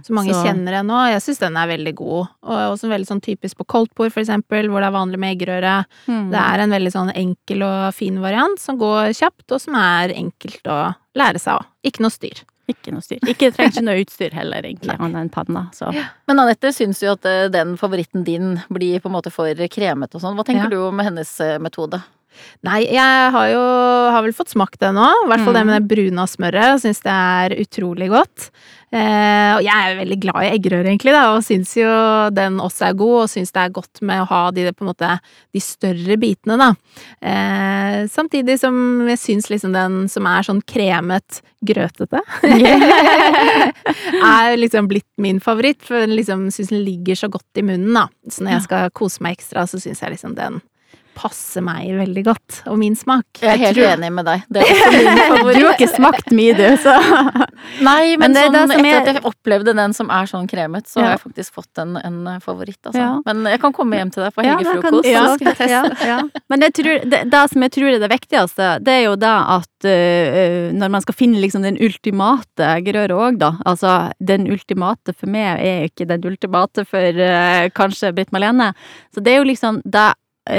Så 0.01 0.11
mange 0.15 0.31
Så- 0.31 0.45
kjenner 0.45 0.71
den 0.79 0.87
nå. 0.87 1.11
Jeg 1.11 1.19
syns 1.25 1.39
den 1.39 1.57
er 1.57 1.67
veldig 1.67 1.93
god. 1.95 2.29
Og 2.43 2.77
også 2.77 2.87
veldig 2.87 3.05
sånn 3.09 3.21
typisk 3.21 3.57
på 3.57 3.65
koldtbord, 3.67 4.13
for 4.13 4.21
eksempel, 4.21 4.69
hvor 4.69 4.79
det 4.79 4.87
er 4.87 4.95
vanlig 4.95 5.19
med 5.19 5.37
eggerøre. 5.37 5.85
Det 6.07 6.39
er 6.39 6.59
en 6.63 6.71
veldig 6.71 6.91
sånn 6.93 7.11
enkel 7.13 7.63
og 7.63 7.93
fin 7.93 8.15
variant 8.21 8.57
som 8.57 8.77
går 8.79 9.11
kjapt, 9.11 9.51
og 9.51 9.59
som 9.59 9.75
er 9.75 10.07
enkelt 10.15 10.63
å 10.63 10.95
lære 11.17 11.37
seg 11.41 11.55
av. 11.59 11.65
Ikke 11.83 11.99
noe 11.99 12.11
styr. 12.15 12.43
Ikke 12.67 12.91
noe 12.95 13.03
styr. 13.05 13.19
Ikke 13.29 13.51
trenger 13.53 13.75
ikke 13.75 13.83
noe 13.85 14.01
utstyr 14.01 14.33
heller, 14.33 14.65
egentlig, 14.65 14.95
annet 14.97 15.19
enn 15.21 15.29
panna. 15.29 15.67
Så. 15.75 15.91
Men 16.27 16.39
Anette 16.41 16.71
syns 16.73 17.03
jo 17.03 17.11
at 17.13 17.25
eh, 17.29 17.45
den 17.53 17.75
favoritten 17.77 18.23
din 18.25 18.55
blir 18.73 18.99
på 19.03 19.11
en 19.11 19.13
måte 19.17 19.29
for 19.33 19.53
kremete 19.69 20.17
og 20.17 20.23
sånn. 20.23 20.33
Hva 20.39 20.45
tenker 20.47 20.65
Ja. 20.65 20.73
du 20.73 20.79
om 20.87 20.99
hennes 21.05 21.33
eh, 21.45 21.59
metode? 21.61 22.01
Nei, 22.65 22.81
jeg 22.89 23.31
har 23.35 23.49
jo 23.51 23.65
har 24.15 24.25
vel 24.25 24.35
fått 24.35 24.53
smakt 24.53 24.79
det 24.81 24.91
nå. 24.95 25.05
I 25.25 25.29
hvert 25.31 25.45
fall 25.45 25.57
det 25.57 25.65
med 25.67 25.77
det 25.79 25.89
bruna 25.91 26.25
smøret. 26.29 26.81
Syns 26.83 27.03
det 27.05 27.13
er 27.13 27.55
utrolig 27.61 28.09
godt. 28.13 28.49
Eh, 28.95 29.51
og 29.57 29.63
jeg 29.65 29.73
er 29.75 29.97
veldig 29.97 30.17
glad 30.23 30.45
i 30.45 30.51
eggerøre, 30.53 30.87
egentlig, 30.87 31.11
da, 31.11 31.23
og 31.33 31.41
syns 31.43 31.73
jo 31.75 31.89
den 32.35 32.61
også 32.63 32.89
er 32.89 32.99
god. 32.99 33.15
Og 33.23 33.31
syns 33.31 33.51
det 33.55 33.63
er 33.63 33.73
godt 33.75 34.01
med 34.05 34.23
å 34.23 34.27
ha 34.29 34.41
de, 34.55 34.67
på 34.71 34.85
en 34.85 34.91
måte, 34.91 35.09
de 35.55 35.63
større 35.63 36.17
bitene, 36.21 36.57
da. 36.61 36.69
Eh, 37.19 37.97
samtidig 38.11 38.59
som 38.61 38.77
jeg 39.09 39.21
syns 39.21 39.49
liksom 39.51 39.75
den 39.75 40.05
som 40.11 40.29
er 40.29 40.47
sånn 40.47 40.61
kremet, 40.69 41.41
grøtete, 41.65 42.21
er 44.35 44.55
liksom 44.59 44.87
blitt 44.91 45.09
min 45.21 45.41
favoritt. 45.43 45.81
For 45.83 46.05
jeg 46.05 46.13
liksom 46.13 46.47
syns 46.53 46.71
den 46.71 46.85
ligger 46.85 47.19
så 47.19 47.31
godt 47.33 47.59
i 47.59 47.65
munnen, 47.65 47.93
da. 47.97 48.07
Så 48.31 48.45
når 48.45 48.57
jeg 48.57 48.67
skal 48.69 48.95
kose 48.95 49.25
meg 49.25 49.39
ekstra, 49.39 49.67
så 49.67 49.81
syns 49.81 50.03
jeg 50.05 50.15
liksom 50.15 50.37
den 50.39 50.61
passer 51.15 51.63
meg 51.65 51.87
veldig 51.97 52.23
godt, 52.27 52.57
og 52.69 52.77
min 52.81 52.95
smak. 52.99 53.25
Jeg 53.41 53.53
er 53.53 53.61
helt 53.61 53.77
tror- 53.79 53.91
enig 53.95 54.11
med 54.13 54.27
deg. 54.27 54.43
Du 55.55 55.63
har 55.65 55.73
ikke 55.75 55.87
smakt 55.91 56.31
mye, 56.35 56.53
du, 56.57 56.65
så 56.81 56.93
Nei, 57.85 58.15
men, 58.19 58.31
Men 58.31 58.35
det 58.35 58.43
sånn, 58.45 58.53
det 58.69 58.75
etter 58.75 58.87
jeg... 58.89 58.99
at 59.01 59.09
jeg 59.13 59.23
opplevde 59.29 59.73
den 59.77 59.93
som 59.95 60.09
er 60.13 60.27
sånn 60.29 60.47
kremet, 60.51 60.87
så 60.91 60.99
Ja. 60.99 61.05
har 61.07 61.15
jeg 61.15 61.23
faktisk 61.25 61.55
fått 61.59 61.81
en, 61.81 61.95
en 61.99 62.19
favoritt, 62.43 62.79
altså. 62.85 62.99
Ja. 63.01 63.09
Men 63.27 63.45
jeg 63.49 63.61
kan 63.63 63.73
komme 63.75 63.99
hjem 63.99 64.11
til 64.13 64.25
deg 64.25 64.35
på 64.35 64.45
helgefrokost. 64.45 65.07
ja, 65.09 65.23
så 65.25 65.37
skal 65.39 65.51
jeg 65.51 65.59
teste. 65.61 65.71
ja, 66.05 66.09
ja. 66.11 66.43
Men 66.51 66.65
jeg 66.67 66.75
tror, 66.79 66.99
det, 67.13 67.21
det 67.33 67.43
som 67.53 67.65
jeg 67.67 67.73
tror 67.77 67.89
er 67.93 68.03
det 68.03 68.11
viktigste, 68.11 68.69
det 68.85 68.97
er 68.99 69.03
jo 69.07 69.15
det 69.21 69.33
at 69.55 69.87
uh, 69.89 70.73
når 70.81 70.93
man 70.97 71.05
skal 71.05 71.17
finne 71.17 71.41
liksom 71.43 71.65
den 71.65 71.79
ultimate 71.81 72.67
eggerøre 72.75 73.15
òg, 73.29 73.39
da. 73.41 73.53
Altså, 73.65 73.95
den 74.19 74.47
ultimate 74.51 75.15
for 75.15 75.31
meg 75.31 75.63
er 75.63 75.87
ikke 75.89 76.07
den 76.09 76.25
ultimate 76.27 76.85
for 76.89 77.23
uh, 77.23 77.65
kanskje 77.75 78.13
Britt 78.15 78.31
Malene. 78.35 78.71
Så 79.15 79.23
det 79.23 79.35
er 79.35 79.41
jo 79.43 79.49
liksom 79.49 79.81
det 79.85 80.11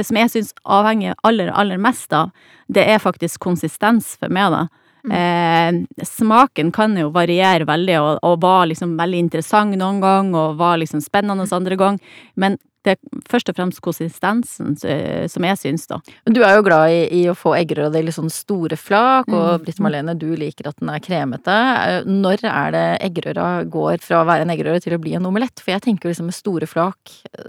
som 0.03 0.19
jeg 0.19 0.33
syns 0.33 0.55
avhenger 0.65 1.15
aller, 1.27 1.53
aller 1.55 1.81
mest 1.81 2.13
av, 2.17 2.33
det 2.67 2.87
er 2.91 3.03
faktisk 3.03 3.41
konsistens 3.43 4.15
for 4.21 4.33
meg, 4.33 4.55
da. 4.55 4.67
Eh, 5.07 5.73
smaken 6.03 6.73
kan 6.75 6.97
jo 6.99 7.13
variere 7.15 7.67
veldig, 7.69 7.99
og, 8.03 8.25
og 8.27 8.41
var 8.43 8.67
liksom 8.67 8.97
veldig 8.99 9.21
interessant 9.27 9.79
noen 9.79 10.01
gang, 10.03 10.33
og 10.35 10.57
var 10.59 10.81
liksom 10.83 11.03
spennende 11.05 11.47
andre 11.55 11.79
gang, 11.79 12.01
men 12.35 12.59
det 12.87 12.95
er 12.95 13.23
først 13.29 13.51
og 13.51 13.57
fremst 13.59 13.81
konsistensen 13.83 14.77
eh, 14.87 15.27
som 15.31 15.43
jeg 15.49 15.59
syns, 15.59 15.87
da. 15.91 15.99
Du 16.31 16.39
er 16.47 16.57
jo 16.57 16.63
glad 16.67 16.93
i, 16.95 17.01
i 17.19 17.23
å 17.31 17.35
få 17.37 17.57
eggerøre 17.59 17.91
i 17.99 18.05
litt 18.07 18.15
sånn 18.17 18.31
store 18.33 18.79
flak, 18.79 19.27
og 19.33 19.45
Mm. 19.57 19.63
Britt 19.67 19.79
Marlene, 19.83 20.13
du 20.19 20.27
liker 20.39 20.67
at 20.69 20.77
den 20.81 20.89
er 20.91 21.01
kremete. 21.03 21.55
Eh, 21.55 22.07
Når 22.07 22.43
er 22.47 22.73
det 22.75 22.85
eggerøra 23.09 23.47
går 23.71 24.01
fra 24.05 24.21
å 24.23 24.27
være 24.29 24.45
en 24.47 24.51
eggerøre 24.55 24.81
til 24.85 24.95
å 24.97 25.01
bli 25.03 25.15
en 25.19 25.27
omelett? 25.29 25.59
For 25.63 25.73
jeg 25.75 25.83
tenker 25.87 26.07
jo 26.09 26.13
liksom 26.15 26.29
med 26.31 26.37
store 26.37 26.67
flak, 26.71 26.99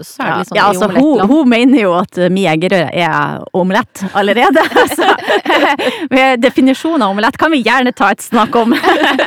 så 0.01 0.23
er 0.23 0.29
det 0.31 0.37
litt 0.41 0.51
sånn 0.51 0.57
ja, 0.59 0.65
i 0.65 0.73
altså, 0.73 0.89
hun, 0.89 0.97
omelettland. 0.97 1.31
hun 1.31 1.49
mener 1.53 1.81
jo 1.81 1.93
at 1.97 2.17
eh, 2.21 2.29
min 2.33 2.47
eggerøre 2.51 2.89
er 2.93 3.45
omelett 3.57 4.03
allerede. 4.17 4.63
Så 4.97 5.09
ved 6.15 6.41
definisjonen 6.43 7.05
av 7.05 7.13
omelett 7.15 7.37
kan 7.39 7.51
vi 7.53 7.61
gjerne 7.65 7.93
ta 7.97 8.11
et 8.13 8.23
snakk 8.25 8.55
om. 8.59 8.73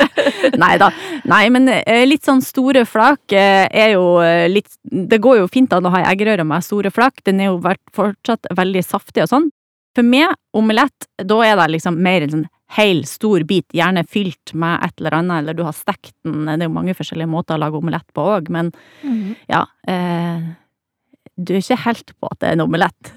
Nei 0.63 0.73
da. 0.81 0.89
Nei, 1.29 1.43
men 1.53 1.69
litt 2.09 2.25
sånn 2.27 2.41
store 2.43 2.83
flak 2.89 3.33
er 3.37 3.93
jo 3.93 4.03
litt 4.51 4.67
Det 4.83 5.19
går 5.21 5.39
jo 5.41 5.47
fint 5.51 5.71
an 5.75 5.85
å 5.87 5.91
ha 5.93 6.00
ei 6.01 6.13
eggerøre 6.15 6.45
med 6.47 6.65
store 6.65 6.91
flak. 6.93 7.21
Den 7.27 7.39
er 7.43 7.51
jo 7.51 7.59
fortsatt 7.95 8.49
veldig 8.57 8.83
saftig 8.85 9.23
og 9.25 9.29
sånn. 9.31 9.49
For 9.95 10.07
meg, 10.07 10.33
omelett, 10.55 11.07
da 11.19 11.37
er 11.43 11.57
det 11.59 11.69
liksom 11.73 11.97
mer 12.01 12.23
en 12.23 12.31
sånn 12.37 12.49
hel, 12.77 13.01
stor 13.03 13.43
bit, 13.43 13.65
gjerne 13.75 14.05
fylt 14.07 14.53
med 14.55 14.79
et 14.85 15.01
eller 15.01 15.17
annet, 15.17 15.41
eller 15.41 15.57
du 15.57 15.63
har 15.67 15.75
stekt 15.75 16.13
den. 16.23 16.45
Det 16.47 16.53
er 16.61 16.69
jo 16.69 16.75
mange 16.77 16.95
forskjellige 16.95 17.27
måter 17.27 17.57
å 17.57 17.59
lage 17.65 17.75
omelett 17.81 18.07
på 18.15 18.23
òg, 18.37 18.47
men 18.49 18.71
Mhm. 19.03 19.35
ja 19.49 19.65
eh, 19.87 20.39
Du 21.37 21.53
er 21.55 21.59
ikke 21.59 21.83
helt 21.85 22.13
på 22.19 22.27
at 22.31 22.39
det 22.39 22.47
er 22.49 22.53
en 22.53 22.63
omelett. 22.67 23.11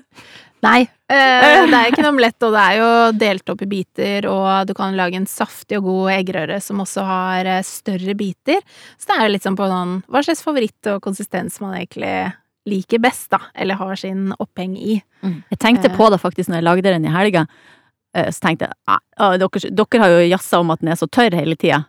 Nei, 0.65 0.81
eh, 0.81 1.67
det 1.71 1.77
er 1.77 1.91
ikke 1.91 2.01
en 2.03 2.11
omelett, 2.15 2.43
og 2.43 2.53
det 2.55 2.61
er 2.65 2.77
jo 2.81 2.91
delt 3.21 3.51
opp 3.53 3.63
i 3.63 3.67
biter, 3.69 4.27
og 4.31 4.67
du 4.67 4.73
kan 4.75 4.97
lage 4.97 5.15
en 5.19 5.27
saftig 5.27 5.77
og 5.79 5.85
god 5.85 6.13
eggerøre 6.19 6.61
som 6.65 6.81
også 6.81 7.05
har 7.05 7.47
eh, 7.47 7.63
større 7.63 8.15
biter. 8.17 8.63
Så 8.99 9.07
det 9.11 9.19
er 9.19 9.27
jo 9.29 9.33
litt 9.35 9.45
sånn 9.47 9.59
på 9.59 9.69
noen 9.69 9.99
hva 10.09 10.23
slags 10.25 10.43
favoritt 10.43 10.89
og 10.91 11.03
konsistens 11.05 11.61
man 11.61 11.75
egentlig 11.77 12.33
liker 12.67 12.99
best, 13.05 13.31
da, 13.31 13.39
eller 13.55 13.75
har 13.77 13.97
sin 14.01 14.33
oppheng 14.41 14.77
i. 14.79 15.03
Jeg 15.23 15.59
tenkte 15.61 15.91
Eh. 15.91 15.97
på 15.97 16.11
det 16.11 16.21
faktisk 16.21 16.49
når 16.49 16.57
jeg 16.61 16.65
lagde 16.65 16.83
den 16.93 17.05
i 17.05 17.13
helga. 17.13 17.47
Eh, 18.15 18.31
Så 18.31 18.41
tenkte 18.41 18.69
jeg 18.69 18.73
"Nei, 18.89 18.99
ah, 19.19 19.37
dere, 19.37 19.71
dere 19.75 20.01
har 20.01 20.09
jo 20.09 20.29
jazza 20.37 20.61
om 20.61 20.71
at 20.71 20.81
den 20.81 20.89
er 20.89 20.97
så 20.97 21.07
tørr 21.09 21.35
hele 21.35 21.57
tida. 21.57 21.85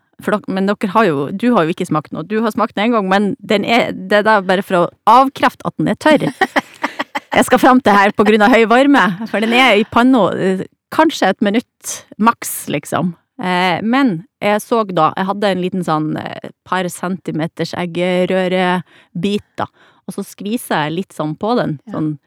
Men 0.48 0.66
dere 0.66 0.88
har 0.90 1.06
jo, 1.06 1.30
du 1.32 1.54
har 1.54 1.64
jo 1.66 1.70
ikke 1.74 1.88
smakt 1.88 2.12
noe. 2.14 2.24
Du 2.24 2.42
har 2.42 2.50
smakt 2.52 2.76
den 2.76 2.86
en 2.86 2.92
gang, 2.92 3.10
men 3.10 3.36
den 3.46 3.66
er, 3.66 3.92
det 3.92 4.14
er 4.14 4.24
da 4.24 4.42
bare 4.42 4.64
for 4.64 4.76
å 4.76 4.90
avkrefte 5.06 5.62
at 5.66 5.74
den 5.78 5.88
er 5.90 5.96
tørr. 5.96 6.34
Jeg 7.36 7.46
skal 7.46 7.60
fram 7.60 7.82
til 7.82 7.92
her 7.94 8.12
på 8.12 8.24
grunn 8.26 8.42
av 8.42 8.50
høy 8.52 8.66
varme, 8.66 9.28
for 9.28 9.40
den 9.42 9.52
er 9.54 9.76
i 9.76 9.84
panna 9.84 10.32
eh, 10.34 10.66
kanskje 10.92 11.28
et 11.30 11.42
minutt 11.42 12.06
maks, 12.18 12.68
liksom. 12.70 13.16
Men 13.38 14.24
jeg 14.42 14.62
så 14.62 14.86
da, 14.96 15.12
jeg 15.18 15.26
hadde 15.26 15.44
en 15.44 15.62
liten 15.62 15.84
sånn 15.84 16.16
par 16.64 16.88
centimeters 16.88 17.74
eggerørebit, 17.76 19.44
da. 19.58 19.66
Og 20.08 20.14
så 20.14 20.24
skviser 20.24 20.86
jeg 20.86 20.94
litt 21.00 21.14
sånn 21.14 21.36
på 21.38 21.56
den, 21.58 21.80
Ja. 21.88 21.94
sånn 21.94 22.20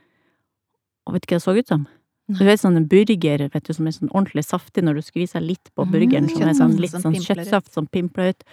Og 1.07 1.15
vet 1.15 1.23
du 1.27 1.35
hva 1.35 1.39
det 1.39 1.43
så 1.43 1.57
ut 1.59 1.67
som? 1.69 1.87
Du 2.29 2.45
vet 2.45 2.61
sånn 2.61 2.77
en 2.77 2.85
burger 2.87 3.49
vet 3.49 3.65
du, 3.65 3.73
som 3.73 3.87
er 3.87 3.91
sånn 3.97 4.11
ordentlig 4.13 4.45
saftig 4.45 4.83
når 4.85 4.97
du 4.97 5.01
skviser 5.01 5.41
litt 5.41 5.71
på 5.75 5.87
Mm, 5.87 5.93
burgeren, 5.93 6.29
som 6.29 6.43
er 6.43 6.53
sånn 6.53 6.77
litt 6.79 6.91
som 6.91 7.01
sånn 7.01 7.15
kjøttsaft 7.15 7.73
som 7.73 7.87
pimpler 7.87 8.31
ut. 8.35 8.45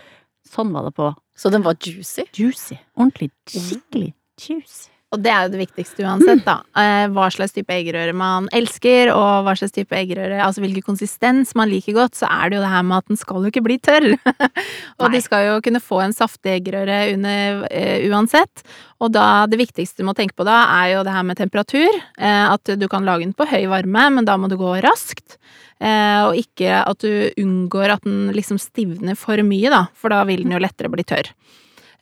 Sånn 0.47 0.71
var 0.71 0.83
det 0.85 0.93
på 0.95 1.13
Så 1.35 1.51
den 1.51 1.61
var 1.63 1.73
juicy. 1.75 2.23
juicy. 2.31 2.77
Ordentlig 2.97 3.31
skikkelig 3.45 4.13
juicy. 4.39 4.89
Og 5.13 5.22
det 5.22 5.32
er 5.32 5.46
jo 5.46 5.52
det 5.54 5.60
viktigste 5.62 6.04
uansett, 6.04 6.41
da. 6.48 6.58
Eh, 6.82 7.06
Hva 7.13 7.28
slags 7.32 7.54
type 7.56 7.72
eggerøre 7.72 8.13
man 8.18 8.50
elsker, 8.56 9.12
og 9.13 9.46
hva 9.46 9.54
slags 9.56 9.76
type 9.76 9.96
eggerøre 9.96 10.41
Altså 10.44 10.63
hvilken 10.63 10.84
konsistens 10.84 11.54
man 11.56 11.70
liker 11.72 11.96
godt, 11.96 12.18
så 12.20 12.28
er 12.28 12.50
det 12.50 12.58
jo 12.58 12.63
det 12.65 12.72
her 12.74 12.84
med 12.89 12.98
at 12.98 13.13
den 13.13 13.20
skal 13.22 13.46
jo 13.46 13.52
ikke 13.54 13.63
bli 13.63 13.78
tørr. 13.86 14.10
og 15.00 15.06
Nei. 15.06 15.12
du 15.13 15.20
skal 15.24 15.46
jo 15.48 15.60
kunne 15.65 15.84
få 15.84 16.02
en 16.04 16.15
saftig 16.15 16.58
eggerøre 16.58 17.00
under 17.13 17.62
uh, 17.70 18.08
uansett. 18.10 18.65
Og 19.04 19.13
da 19.13 19.46
det 19.52 19.60
viktigste 19.62 20.02
du 20.02 20.10
må 20.10 20.15
tenke 20.18 20.36
på 20.36 20.48
da, 20.48 20.58
er 20.82 20.96
jo 20.96 21.06
det 21.08 21.15
her 21.15 21.28
med 21.28 21.39
temperatur. 21.39 22.00
Uh, 22.20 22.56
at 22.56 22.76
du 22.76 22.88
kan 22.91 23.08
lage 23.08 23.28
den 23.28 23.36
på 23.38 23.48
høy 23.50 23.70
varme, 23.72 24.10
men 24.18 24.28
da 24.28 24.39
må 24.41 24.50
du 24.52 24.58
gå 24.60 24.74
raskt. 24.84 25.38
Uh, 25.80 26.32
og 26.32 26.39
ikke 26.39 26.82
at 26.82 27.04
du 27.04 27.30
unngår 27.41 27.98
at 27.98 28.08
den 28.08 28.34
liksom 28.36 28.60
stivner 28.62 29.15
for 29.20 29.39
mye, 29.46 29.72
da, 29.72 29.86
for 29.96 30.12
da 30.12 30.26
vil 30.28 30.44
den 30.44 30.58
jo 30.58 30.63
lettere 30.63 30.91
bli 30.91 31.06
tørr. 31.08 31.32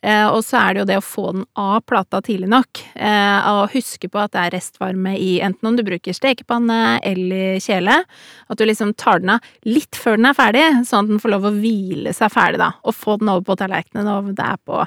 Eh, 0.04 0.26
og 0.28 0.42
så 0.44 0.58
er 0.60 0.74
det 0.74 0.82
jo 0.82 0.88
det 0.90 0.98
å 1.00 1.04
få 1.04 1.24
den 1.32 1.44
av 1.56 1.78
plata 1.88 2.20
tidlig 2.24 2.50
nok, 2.52 2.80
eh, 2.92 3.46
og 3.48 3.72
huske 3.72 4.10
på 4.12 4.20
at 4.20 4.34
det 4.34 4.42
er 4.42 4.54
restvarme 4.58 5.14
i 5.16 5.38
enten 5.44 5.70
om 5.70 5.78
du 5.78 5.84
bruker 5.86 6.16
stekepanne 6.16 6.98
eller 7.00 7.56
kjele, 7.64 8.02
at 8.04 8.60
du 8.60 8.66
liksom 8.68 8.92
tar 9.00 9.22
den 9.22 9.32
av 9.36 9.48
litt 9.64 9.96
før 9.96 10.20
den 10.20 10.28
er 10.28 10.36
ferdig, 10.36 10.66
sånn 10.84 11.06
at 11.06 11.14
den 11.14 11.22
får 11.22 11.34
lov 11.36 11.48
å 11.48 11.54
hvile 11.56 12.12
seg 12.16 12.34
ferdig, 12.34 12.60
da, 12.60 12.74
og 12.84 12.98
få 12.98 13.16
den 13.22 13.32
over 13.32 13.46
på 13.48 13.56
tallerkenen, 13.62 14.12
om 14.12 14.34
det 14.36 14.50
er 14.50 14.60
på 14.68 14.82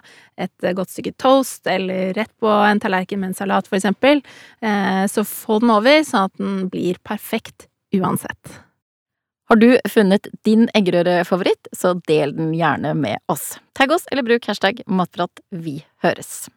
et 0.46 0.70
godt 0.78 0.94
stykke 0.94 1.16
toast, 1.18 1.66
eller 1.66 2.14
rett 2.18 2.34
på 2.38 2.54
en 2.54 2.84
tallerken 2.84 3.24
med 3.24 3.34
en 3.34 3.42
salat, 3.42 3.66
for 3.66 3.80
eksempel, 3.80 4.22
eh, 4.62 5.04
så 5.10 5.26
få 5.26 5.58
den 5.66 5.74
over, 5.74 6.06
sånn 6.06 6.30
at 6.30 6.38
den 6.38 6.64
blir 6.70 7.02
perfekt 7.02 7.66
uansett. 7.96 8.67
Har 9.48 9.56
du 9.56 9.70
funnet 9.90 10.28
din 10.44 10.66
eggerørefavoritt, 10.76 11.70
så 11.72 11.94
del 12.10 12.34
den 12.36 12.52
gjerne 12.58 12.92
med 13.00 13.24
oss. 13.32 13.54
Tagg 13.80 13.94
oss 13.96 14.04
eller 14.12 14.26
bruk 14.28 14.48
hashtag 14.50 14.82
matprat 14.92 15.40
vi 15.56 15.80
høres. 16.04 16.50